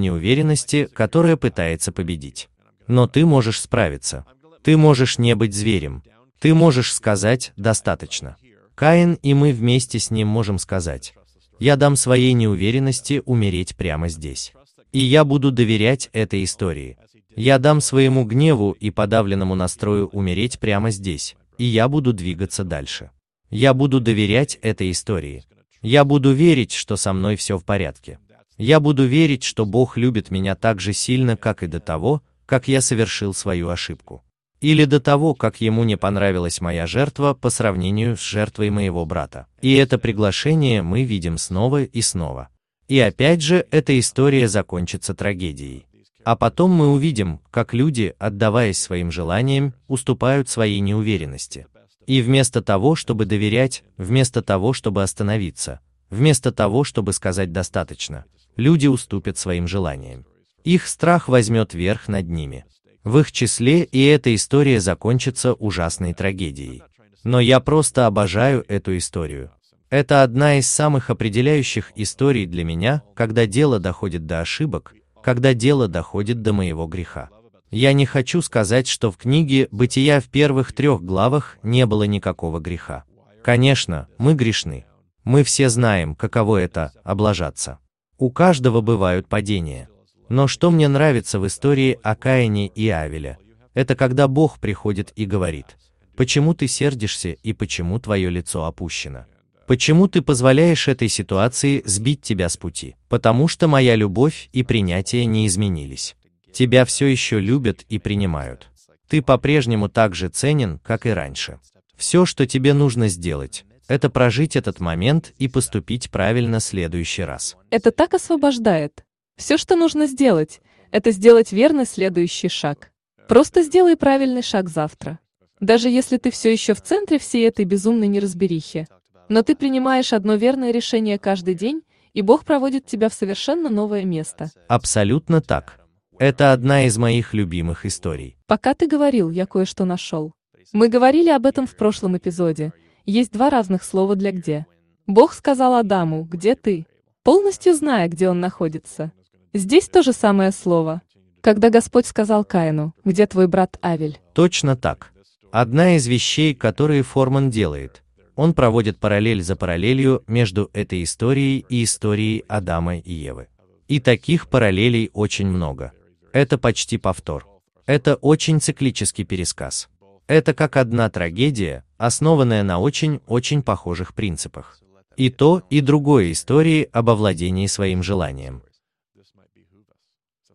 неуверенности, 0.00 0.88
которая 0.92 1.36
пытается 1.36 1.92
победить. 1.92 2.48
Но 2.86 3.06
ты 3.06 3.24
можешь 3.24 3.60
справиться. 3.60 4.26
Ты 4.62 4.76
можешь 4.76 5.18
не 5.18 5.34
быть 5.34 5.54
зверем. 5.54 6.02
Ты 6.40 6.54
можешь 6.54 6.92
сказать 6.92 7.52
«достаточно». 7.56 8.36
Каин 8.80 9.18
и 9.22 9.34
мы 9.34 9.52
вместе 9.52 9.98
с 9.98 10.10
ним 10.10 10.28
можем 10.28 10.58
сказать 10.58 11.12
«Я 11.58 11.76
дам 11.76 11.96
своей 11.96 12.32
неуверенности 12.32 13.22
умереть 13.26 13.76
прямо 13.76 14.08
здесь». 14.08 14.54
И 14.90 15.00
я 15.00 15.26
буду 15.26 15.52
доверять 15.52 16.08
этой 16.14 16.42
истории. 16.44 16.96
Я 17.36 17.58
дам 17.58 17.82
своему 17.82 18.24
гневу 18.24 18.70
и 18.70 18.90
подавленному 18.90 19.54
настрою 19.54 20.08
умереть 20.08 20.58
прямо 20.58 20.90
здесь, 20.92 21.36
и 21.58 21.64
я 21.64 21.88
буду 21.88 22.14
двигаться 22.14 22.64
дальше. 22.64 23.10
Я 23.50 23.74
буду 23.74 24.00
доверять 24.00 24.58
этой 24.62 24.92
истории. 24.92 25.44
Я 25.82 26.06
буду 26.06 26.32
верить, 26.32 26.72
что 26.72 26.96
со 26.96 27.12
мной 27.12 27.36
все 27.36 27.58
в 27.58 27.66
порядке. 27.66 28.18
Я 28.56 28.80
буду 28.80 29.04
верить, 29.04 29.42
что 29.42 29.66
Бог 29.66 29.98
любит 29.98 30.30
меня 30.30 30.54
так 30.54 30.80
же 30.80 30.94
сильно, 30.94 31.36
как 31.36 31.62
и 31.62 31.66
до 31.66 31.80
того, 31.80 32.22
как 32.46 32.66
я 32.66 32.80
совершил 32.80 33.34
свою 33.34 33.68
ошибку. 33.68 34.24
Или 34.60 34.84
до 34.84 35.00
того, 35.00 35.34
как 35.34 35.60
ему 35.60 35.84
не 35.84 35.96
понравилась 35.96 36.60
моя 36.60 36.86
жертва 36.86 37.34
по 37.34 37.48
сравнению 37.50 38.16
с 38.16 38.20
жертвой 38.20 38.70
моего 38.70 39.06
брата. 39.06 39.46
И 39.62 39.74
это 39.74 39.98
приглашение 39.98 40.82
мы 40.82 41.04
видим 41.04 41.38
снова 41.38 41.84
и 41.84 42.02
снова. 42.02 42.48
И 42.86 42.98
опять 42.98 43.40
же, 43.40 43.66
эта 43.70 43.98
история 43.98 44.48
закончится 44.48 45.14
трагедией. 45.14 45.86
А 46.24 46.36
потом 46.36 46.72
мы 46.72 46.88
увидим, 46.88 47.40
как 47.50 47.72
люди, 47.72 48.14
отдаваясь 48.18 48.78
своим 48.78 49.10
желаниям, 49.10 49.72
уступают 49.88 50.48
своей 50.48 50.80
неуверенности. 50.80 51.66
И 52.06 52.20
вместо 52.20 52.60
того, 52.60 52.96
чтобы 52.96 53.24
доверять, 53.24 53.84
вместо 53.96 54.42
того, 54.42 54.72
чтобы 54.72 55.02
остановиться, 55.02 55.80
вместо 56.10 56.52
того, 56.52 56.84
чтобы 56.84 57.12
сказать 57.12 57.52
«достаточно», 57.52 58.26
люди 58.56 58.88
уступят 58.88 59.38
своим 59.38 59.66
желаниям. 59.66 60.26
Их 60.64 60.86
страх 60.86 61.28
возьмет 61.28 61.72
верх 61.72 62.08
над 62.08 62.28
ними. 62.28 62.66
В 63.10 63.18
их 63.18 63.32
числе 63.32 63.82
и 63.82 64.04
эта 64.04 64.32
история 64.36 64.78
закончится 64.78 65.54
ужасной 65.54 66.14
трагедией. 66.14 66.84
Но 67.24 67.40
я 67.40 67.58
просто 67.58 68.06
обожаю 68.06 68.64
эту 68.68 68.96
историю. 68.96 69.50
Это 69.90 70.22
одна 70.22 70.60
из 70.60 70.68
самых 70.68 71.10
определяющих 71.10 71.90
историй 71.96 72.46
для 72.46 72.62
меня, 72.62 73.02
когда 73.16 73.46
дело 73.46 73.80
доходит 73.80 74.26
до 74.26 74.38
ошибок, 74.38 74.94
когда 75.24 75.54
дело 75.54 75.88
доходит 75.88 76.42
до 76.42 76.52
моего 76.52 76.86
греха. 76.86 77.30
Я 77.72 77.94
не 77.94 78.06
хочу 78.06 78.42
сказать, 78.42 78.86
что 78.86 79.10
в 79.10 79.16
книге 79.16 79.66
«Бытия» 79.72 80.20
в 80.20 80.26
первых 80.26 80.72
трех 80.72 81.02
главах 81.02 81.58
не 81.64 81.86
было 81.86 82.04
никакого 82.04 82.60
греха. 82.60 83.02
Конечно, 83.42 84.06
мы 84.18 84.34
грешны. 84.34 84.84
Мы 85.24 85.42
все 85.42 85.68
знаем, 85.68 86.14
каково 86.14 86.58
это– 86.58 86.92
облажаться. 87.02 87.80
У 88.18 88.30
каждого 88.30 88.82
бывают 88.82 89.26
падения. 89.26 89.88
Но 90.30 90.46
что 90.46 90.70
мне 90.70 90.86
нравится 90.86 91.40
в 91.40 91.46
истории 91.48 91.98
о 92.04 92.14
Каине 92.14 92.68
и 92.68 92.88
Авеля, 92.88 93.38
это 93.74 93.96
когда 93.96 94.28
Бог 94.28 94.60
приходит 94.60 95.12
и 95.16 95.26
говорит, 95.26 95.76
почему 96.16 96.54
ты 96.54 96.68
сердишься 96.68 97.30
и 97.30 97.52
почему 97.52 97.98
твое 97.98 98.30
лицо 98.30 98.64
опущено. 98.64 99.26
Почему 99.66 100.06
ты 100.06 100.22
позволяешь 100.22 100.86
этой 100.86 101.08
ситуации 101.08 101.82
сбить 101.84 102.22
тебя 102.22 102.48
с 102.48 102.56
пути? 102.56 102.94
Потому 103.08 103.48
что 103.48 103.66
моя 103.66 103.96
любовь 103.96 104.48
и 104.52 104.62
принятие 104.62 105.24
не 105.26 105.48
изменились. 105.48 106.14
Тебя 106.52 106.84
все 106.84 107.06
еще 107.06 107.40
любят 107.40 107.84
и 107.88 107.98
принимают. 107.98 108.68
Ты 109.08 109.22
по-прежнему 109.22 109.88
так 109.88 110.14
же 110.14 110.28
ценен, 110.28 110.78
как 110.84 111.06
и 111.06 111.10
раньше. 111.10 111.58
Все, 111.96 112.24
что 112.24 112.46
тебе 112.46 112.72
нужно 112.72 113.08
сделать, 113.08 113.64
это 113.88 114.08
прожить 114.10 114.54
этот 114.54 114.78
момент 114.78 115.32
и 115.38 115.48
поступить 115.48 116.08
правильно 116.08 116.60
в 116.60 116.64
следующий 116.64 117.22
раз. 117.22 117.56
Это 117.70 117.90
так 117.90 118.14
освобождает. 118.14 119.04
Все, 119.40 119.56
что 119.56 119.74
нужно 119.74 120.06
сделать, 120.06 120.60
это 120.90 121.12
сделать 121.12 121.50
верный 121.50 121.86
следующий 121.86 122.50
шаг. 122.50 122.92
Просто 123.26 123.62
сделай 123.62 123.96
правильный 123.96 124.42
шаг 124.42 124.68
завтра. 124.68 125.18
Даже 125.60 125.88
если 125.88 126.18
ты 126.18 126.30
все 126.30 126.52
еще 126.52 126.74
в 126.74 126.82
центре 126.82 127.18
всей 127.18 127.48
этой 127.48 127.64
безумной 127.64 128.06
неразберихи, 128.08 128.86
но 129.30 129.42
ты 129.42 129.56
принимаешь 129.56 130.12
одно 130.12 130.34
верное 130.34 130.72
решение 130.72 131.18
каждый 131.18 131.54
день, 131.54 131.80
и 132.12 132.20
Бог 132.20 132.44
проводит 132.44 132.84
тебя 132.84 133.08
в 133.08 133.14
совершенно 133.14 133.70
новое 133.70 134.04
место. 134.04 134.50
Абсолютно 134.68 135.40
так. 135.40 135.80
Это 136.18 136.52
одна 136.52 136.84
из 136.84 136.98
моих 136.98 137.32
любимых 137.32 137.86
историй. 137.86 138.36
Пока 138.46 138.74
ты 138.74 138.86
говорил, 138.86 139.30
я 139.30 139.46
кое-что 139.46 139.86
нашел. 139.86 140.34
Мы 140.74 140.88
говорили 140.88 141.30
об 141.30 141.46
этом 141.46 141.66
в 141.66 141.76
прошлом 141.76 142.14
эпизоде. 142.14 142.74
Есть 143.06 143.32
два 143.32 143.48
разных 143.48 143.84
слова 143.84 144.16
для 144.16 144.32
«где». 144.32 144.66
Бог 145.06 145.32
сказал 145.32 145.76
Адаму, 145.76 146.24
где 146.24 146.56
ты, 146.56 146.86
полностью 147.22 147.74
зная, 147.74 148.06
где 148.06 148.28
он 148.28 148.38
находится. 148.40 149.12
Здесь 149.52 149.88
то 149.88 150.02
же 150.02 150.12
самое 150.12 150.52
слово. 150.52 151.02
Когда 151.40 151.70
Господь 151.70 152.06
сказал 152.06 152.44
Каину, 152.44 152.94
где 153.04 153.26
твой 153.26 153.48
брат 153.48 153.78
Авель? 153.82 154.18
Точно 154.34 154.76
так. 154.76 155.12
Одна 155.50 155.96
из 155.96 156.06
вещей, 156.06 156.54
которые 156.54 157.02
Форман 157.02 157.50
делает– 157.50 158.02
он 158.40 158.54
проводит 158.54 158.98
параллель 158.98 159.42
за 159.42 159.54
параллелью 159.54 160.24
между 160.26 160.70
этой 160.72 161.02
историей 161.02 161.66
и 161.68 161.84
историей 161.84 162.42
Адама 162.48 162.96
и 162.96 163.12
Евы. 163.12 163.48
И 163.86 164.00
таких 164.00 164.48
параллелей 164.48 165.10
очень 165.12 165.46
много. 165.46 165.92
Это 166.32 166.56
почти 166.56 166.96
повтор. 166.96 167.46
Это 167.84 168.14
очень 168.14 168.58
циклический 168.58 169.24
пересказ. 169.24 169.90
Это 170.26 170.54
как 170.54 170.78
одна 170.78 171.10
трагедия, 171.10 171.84
основанная 171.98 172.62
на 172.62 172.78
очень-очень 172.78 173.62
похожих 173.62 174.14
принципах. 174.14 174.78
И 175.18 175.28
то, 175.28 175.62
и 175.68 175.82
другое 175.82 176.32
истории 176.32 176.88
об 176.92 177.10
овладении 177.10 177.66
своим 177.66 178.02
желанием. 178.02 178.62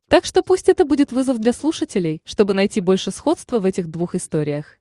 Так 0.09 0.25
что 0.25 0.43
пусть 0.43 0.69
это 0.69 0.85
будет 0.85 1.11
вызов 1.11 1.39
для 1.39 1.51
слушателей, 1.51 2.21
чтобы 2.25 2.53
найти 2.53 2.79
больше 2.79 3.11
сходства 3.11 3.59
в 3.59 3.65
этих 3.65 3.89
двух 3.89 4.15
историях. 4.15 4.77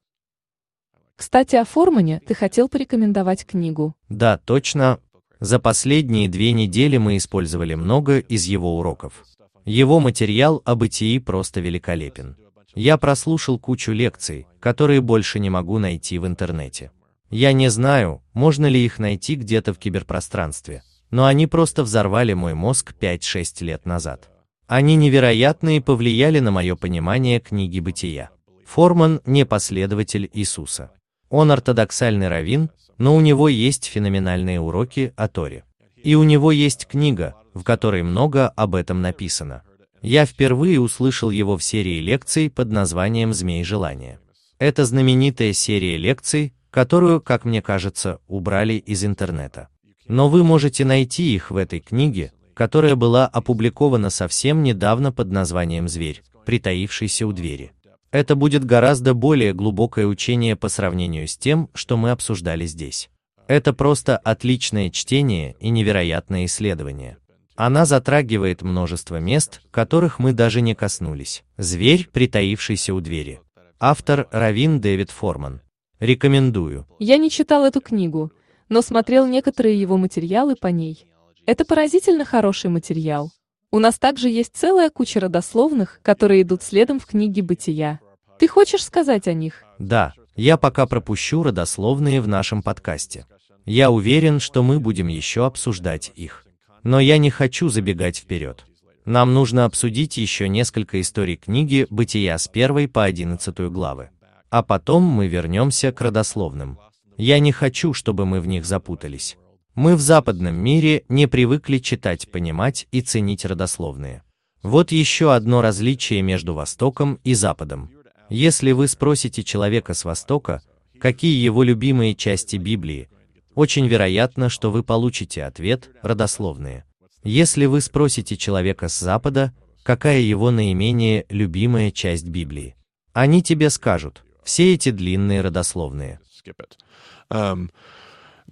Кстати, 1.17 1.57
о 1.57 1.65
Формане 1.65 2.21
ты 2.27 2.35
хотел 2.35 2.69
порекомендовать 2.69 3.47
книгу. 3.47 3.95
Да, 4.09 4.39
точно. 4.39 4.99
За 5.41 5.59
последние 5.59 6.29
две 6.29 6.53
недели 6.53 6.97
мы 6.97 7.17
использовали 7.17 7.75
много 7.75 8.19
из 8.19 8.45
его 8.45 8.79
уроков. 8.79 9.25
Его 9.65 10.01
материал 10.01 10.61
о 10.65 10.75
бытии 10.75 11.19
просто 11.19 11.61
великолепен. 11.61 12.37
Я 12.75 12.99
прослушал 12.99 13.59
кучу 13.59 13.93
лекций, 13.93 14.47
которые 14.61 15.01
больше 15.01 15.39
не 15.39 15.49
могу 15.49 15.79
найти 15.79 16.19
в 16.19 16.27
интернете. 16.27 16.91
Я 17.31 17.53
не 17.53 17.69
знаю, 17.69 18.23
можно 18.33 18.67
ли 18.67 18.85
их 18.85 18.99
найти 18.99 19.37
где-то 19.37 19.73
в 19.73 19.79
киберпространстве, 19.79 20.83
но 21.11 21.25
они 21.25 21.47
просто 21.47 21.83
взорвали 21.83 22.33
мой 22.33 22.55
мозг 22.55 22.95
5-6 23.01 23.65
лет 23.65 23.87
назад. 23.87 24.29
Они 24.66 24.96
невероятно 24.96 25.77
и 25.77 25.81
повлияли 25.81 26.40
на 26.40 26.50
мое 26.50 26.74
понимание 26.74 27.38
книги 27.40 27.81
бытия. 27.81 28.31
Форман 28.66 29.20
не 29.27 29.44
последователь 29.44 30.31
Иисуса. 30.33 30.90
Он 31.29 31.50
ортодоксальный 31.50 32.29
раввин, 32.29 32.70
но 32.96 33.14
у 33.14 33.20
него 33.20 33.48
есть 33.48 33.85
феноменальные 33.85 34.61
уроки 34.61 35.12
о 35.16 35.29
Торе. 35.29 35.64
И 36.03 36.14
у 36.14 36.22
него 36.22 36.50
есть 36.50 36.87
книга, 36.87 37.35
в 37.53 37.62
которой 37.62 38.03
много 38.03 38.48
об 38.48 38.74
этом 38.74 39.03
написано. 39.03 39.62
Я 40.00 40.27
впервые 40.27 40.81
услышал 40.81 41.31
его 41.31 41.57
в 41.57 41.64
серии 41.64 42.00
лекций 42.00 42.50
под 42.50 42.70
названием 42.70 43.33
«Змей 43.33 43.64
желания». 43.64 44.20
Это 44.59 44.85
знаменитая 44.85 45.53
серия 45.53 45.96
лекций, 45.96 46.55
которую, 46.70 47.20
как 47.20 47.44
мне 47.44 47.62
кажется, 47.62 48.18
убрали 48.29 48.74
из 48.74 49.05
интернета. 49.05 49.68
Но 50.07 50.29
вы 50.29 50.44
можете 50.44 50.85
найти 50.85 51.35
их 51.35 51.50
в 51.50 51.57
этой 51.57 51.81
книге, 51.81 52.33
которая 52.55 52.97
была 52.97 53.27
опубликована 53.27 54.11
совсем 54.11 54.62
недавно 54.62 55.12
под 55.12 55.31
названием 55.31 55.88
«Зверь, 55.88 56.23
притаившийся 56.47 57.27
у 57.27 57.33
двери». 57.33 57.73
Это 58.11 58.37
будет 58.37 58.64
гораздо 58.64 59.12
более 59.12 59.53
глубокое 59.53 60.07
учение 60.07 60.55
по 60.55 60.69
сравнению 60.69 61.27
с 61.27 61.37
тем, 61.37 61.69
что 61.75 61.97
мы 61.97 62.12
обсуждали 62.12 62.64
здесь. 62.64 63.11
Это 63.49 63.73
просто 63.73 64.17
отличное 64.17 64.88
чтение 64.90 65.57
и 65.59 65.69
невероятное 65.69 66.45
исследование. 66.45 67.19
Она 67.57 67.85
затрагивает 67.85 68.62
множество 68.62 69.21
мест, 69.21 69.61
которых 69.71 70.19
мы 70.19 70.33
даже 70.33 70.61
не 70.61 70.75
коснулись. 70.75 71.45
Зверь, 71.57 72.09
притаившийся 72.12 72.95
у 72.95 73.01
двери. 73.01 73.40
Автор 73.79 74.29
Равин 74.31 74.81
Дэвид 74.81 75.11
Форман. 75.11 75.61
Рекомендую. 76.01 76.87
Я 76.99 77.17
не 77.17 77.31
читал 77.31 77.64
эту 77.64 77.81
книгу, 77.81 78.33
но 78.69 78.81
смотрел 78.81 79.27
некоторые 79.27 79.81
его 79.81 79.97
материалы 79.97 80.57
по 80.57 80.69
ней. 80.69 81.07
Это 81.47 81.67
поразительно 81.67 82.25
хороший 82.25 82.71
материал. 82.71 83.31
У 83.71 83.79
нас 83.79 83.99
также 83.99 84.31
есть 84.31 84.53
целая 84.55 84.89
куча 84.89 85.21
родословных, 85.21 86.01
которые 86.03 86.43
идут 86.43 86.63
следом 86.63 86.99
в 86.99 87.07
книге 87.07 87.43
«Бытия». 87.43 88.01
Ты 88.39 88.49
хочешь 88.49 88.85
сказать 88.85 89.29
о 89.29 89.35
них? 89.35 89.63
Да, 89.79 90.15
я 90.37 90.57
пока 90.57 90.87
пропущу 90.87 91.43
родословные 91.43 92.21
в 92.23 92.29
нашем 92.29 92.63
подкасте. 92.63 93.27
Я 93.67 93.91
уверен, 93.91 94.41
что 94.41 94.63
мы 94.63 94.81
будем 94.81 95.09
еще 95.09 95.45
обсуждать 95.45 96.13
их. 96.15 96.47
Но 96.83 96.99
я 96.99 97.19
не 97.19 97.31
хочу 97.31 97.69
забегать 97.69 98.19
вперед. 98.19 98.65
Нам 99.05 99.35
нужно 99.35 99.67
обсудить 99.67 100.17
еще 100.17 100.49
несколько 100.49 101.01
историй 101.01 101.37
книги 101.37 101.87
«Бытия» 101.91 102.39
с 102.39 102.49
первой 102.49 102.89
по 102.89 103.05
одиннадцатую 103.05 103.71
главы. 103.71 104.09
А 104.49 104.63
потом 104.63 105.03
мы 105.03 105.27
вернемся 105.27 105.93
к 105.93 106.01
родословным. 106.01 106.79
Я 107.19 107.39
не 107.39 107.53
хочу, 107.53 107.93
чтобы 107.93 108.25
мы 108.25 108.41
в 108.41 108.47
них 108.47 108.65
запутались. 108.65 109.37
Мы 109.75 109.97
в 109.97 110.01
западном 110.01 110.55
мире 110.55 111.05
не 111.09 111.27
привыкли 111.27 111.79
читать, 111.79 112.31
понимать 112.31 112.87
и 112.93 113.01
ценить 113.01 113.45
родословные. 113.45 114.23
Вот 114.63 114.93
еще 114.93 115.35
одно 115.35 115.63
различие 115.63 116.23
между 116.23 116.55
Востоком 116.55 117.19
и 117.25 117.35
Западом. 117.35 117.91
Если 118.29 118.71
вы 118.71 118.87
спросите 118.87 119.43
человека 119.43 119.93
с 119.95 120.05
Востока, 120.05 120.63
какие 121.01 121.43
его 121.43 121.65
любимые 121.65 122.15
части 122.15 122.55
Библии, 122.55 123.09
очень 123.57 123.89
вероятно, 123.89 124.49
что 124.49 124.71
вы 124.71 124.85
получите 124.85 125.43
ответ 125.43 125.91
родословные. 126.03 126.85
Если 127.25 127.67
вы 127.67 127.81
спросите 127.81 128.37
человека 128.37 128.89
с 128.89 128.97
Запада, 128.97 129.53
какая 129.83 130.21
его 130.21 130.53
наименее 130.53 131.27
любимая 131.29 131.91
часть 131.91 132.29
Библии, 132.29 132.77
они 133.13 133.43
тебе 133.43 133.71
скажут 133.71 134.23
все 134.45 134.73
эти 134.73 134.91
длинные 134.91 135.41
родословные. 135.41 136.21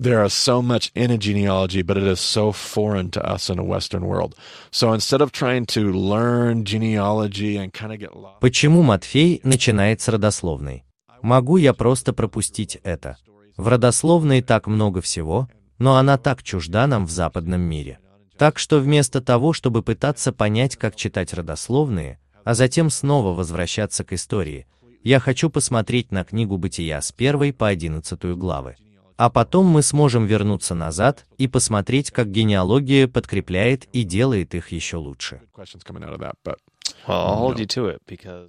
There 0.02 0.24
is 0.24 0.34
so 0.34 0.60
much 0.60 0.90
in 0.96 1.12
a 1.12 1.16
genealogy, 1.16 1.82
but 1.82 1.96
it 1.96 2.02
is 2.02 2.18
so 2.18 2.50
foreign 2.50 3.12
to 3.12 3.24
us 3.24 3.48
in 3.48 3.60
a 3.60 3.62
Western 3.62 4.04
world. 4.04 4.34
So 4.72 4.92
instead 4.92 5.20
of 5.20 5.30
trying 5.30 5.64
to 5.66 5.92
learn 5.92 6.64
genealogy 6.64 7.56
and 7.56 7.72
kind 7.72 7.92
of 7.92 8.00
get 8.00 8.12
lost... 8.12 8.40
Почему 8.40 8.82
Матфей 8.82 9.40
начинает 9.44 10.00
с 10.00 10.08
родословной? 10.08 10.82
Могу 11.22 11.56
я 11.56 11.72
просто 11.72 12.12
пропустить 12.12 12.80
это? 12.82 13.16
В 13.56 13.68
родословной 13.68 14.42
так 14.42 14.66
много 14.66 15.00
всего, 15.00 15.48
но 15.78 15.94
она 15.94 16.18
так 16.18 16.42
чужда 16.42 16.88
нам 16.88 17.06
в 17.06 17.12
западном 17.12 17.60
мире. 17.60 18.00
Так 18.36 18.58
что 18.58 18.80
вместо 18.80 19.20
того, 19.20 19.52
чтобы 19.52 19.84
пытаться 19.84 20.32
понять, 20.32 20.74
как 20.74 20.96
читать 20.96 21.32
родословные, 21.32 22.18
а 22.42 22.54
затем 22.54 22.90
снова 22.90 23.36
возвращаться 23.36 24.02
к 24.02 24.12
истории, 24.14 24.66
я 25.04 25.20
хочу 25.20 25.48
посмотреть 25.48 26.10
на 26.10 26.24
книгу 26.24 26.56
Бытия 26.56 27.00
с 27.00 27.12
первой 27.12 27.52
по 27.52 27.68
одиннадцатую 27.68 28.36
главы. 28.36 28.74
А 29.16 29.30
потом 29.30 29.66
мы 29.66 29.82
сможем 29.82 30.26
вернуться 30.26 30.74
назад 30.74 31.26
и 31.38 31.48
посмотреть, 31.48 32.10
как 32.10 32.30
генеалогия 32.30 33.08
подкрепляет 33.08 33.84
и 33.92 34.02
делает 34.02 34.54
их 34.54 34.72
еще 34.72 34.96
лучше. 34.96 35.40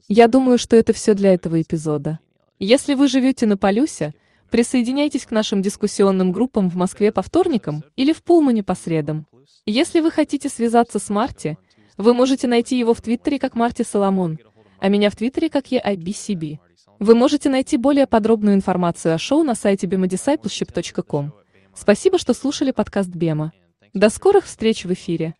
Я 0.08 0.28
думаю, 0.28 0.58
что 0.58 0.76
это 0.76 0.93
все 0.93 1.13
для 1.13 1.34
этого 1.34 1.62
эпизода. 1.62 2.19
Если 2.60 2.93
вы 2.93 3.08
живете 3.08 3.45
на 3.45 3.58
Полюсе, 3.58 4.13
присоединяйтесь 4.49 5.26
к 5.26 5.32
нашим 5.32 5.62
дискуссионным 5.62 6.32
группам 6.32 6.69
в 6.69 6.76
Москве 6.76 7.12
по 7.12 7.21
вторникам 7.21 7.84
или 7.95 8.13
в 8.13 8.23
Пулмане 8.23 8.63
по 8.63 8.76
средам. 8.76 9.26
Если 9.65 9.99
вы 9.99 10.12
хотите 10.12 10.49
связаться 10.49 10.99
с 10.99 11.10
Марти, 11.10 11.58
вы 11.97 12.13
можете 12.13 12.47
найти 12.47 12.78
его 12.78 12.93
в 12.93 13.02
Твиттере 13.02 13.39
как 13.39 13.56
Марти 13.56 13.84
Соломон, 13.84 14.39
а 14.80 14.89
меня 14.89 15.10
в 15.10 15.15
Твиттере 15.15 15.49
как 15.49 15.67
EIBCB. 15.71 16.60
Вы 17.00 17.16
можете 17.16 17.50
найти 17.50 17.78
более 17.78 18.08
подробную 18.08 18.56
информацию 18.56 19.16
о 19.16 19.18
шоу 19.18 19.44
на 19.44 19.56
сайте 19.56 19.88
bimodiscipleship.com. 19.88 21.34
Спасибо, 21.76 22.18
что 22.18 22.34
слушали 22.34 22.72
подкаст 22.72 23.10
Бема. 23.10 23.52
До 23.94 24.10
скорых 24.10 24.46
встреч 24.46 24.86
в 24.86 24.94
эфире. 24.94 25.36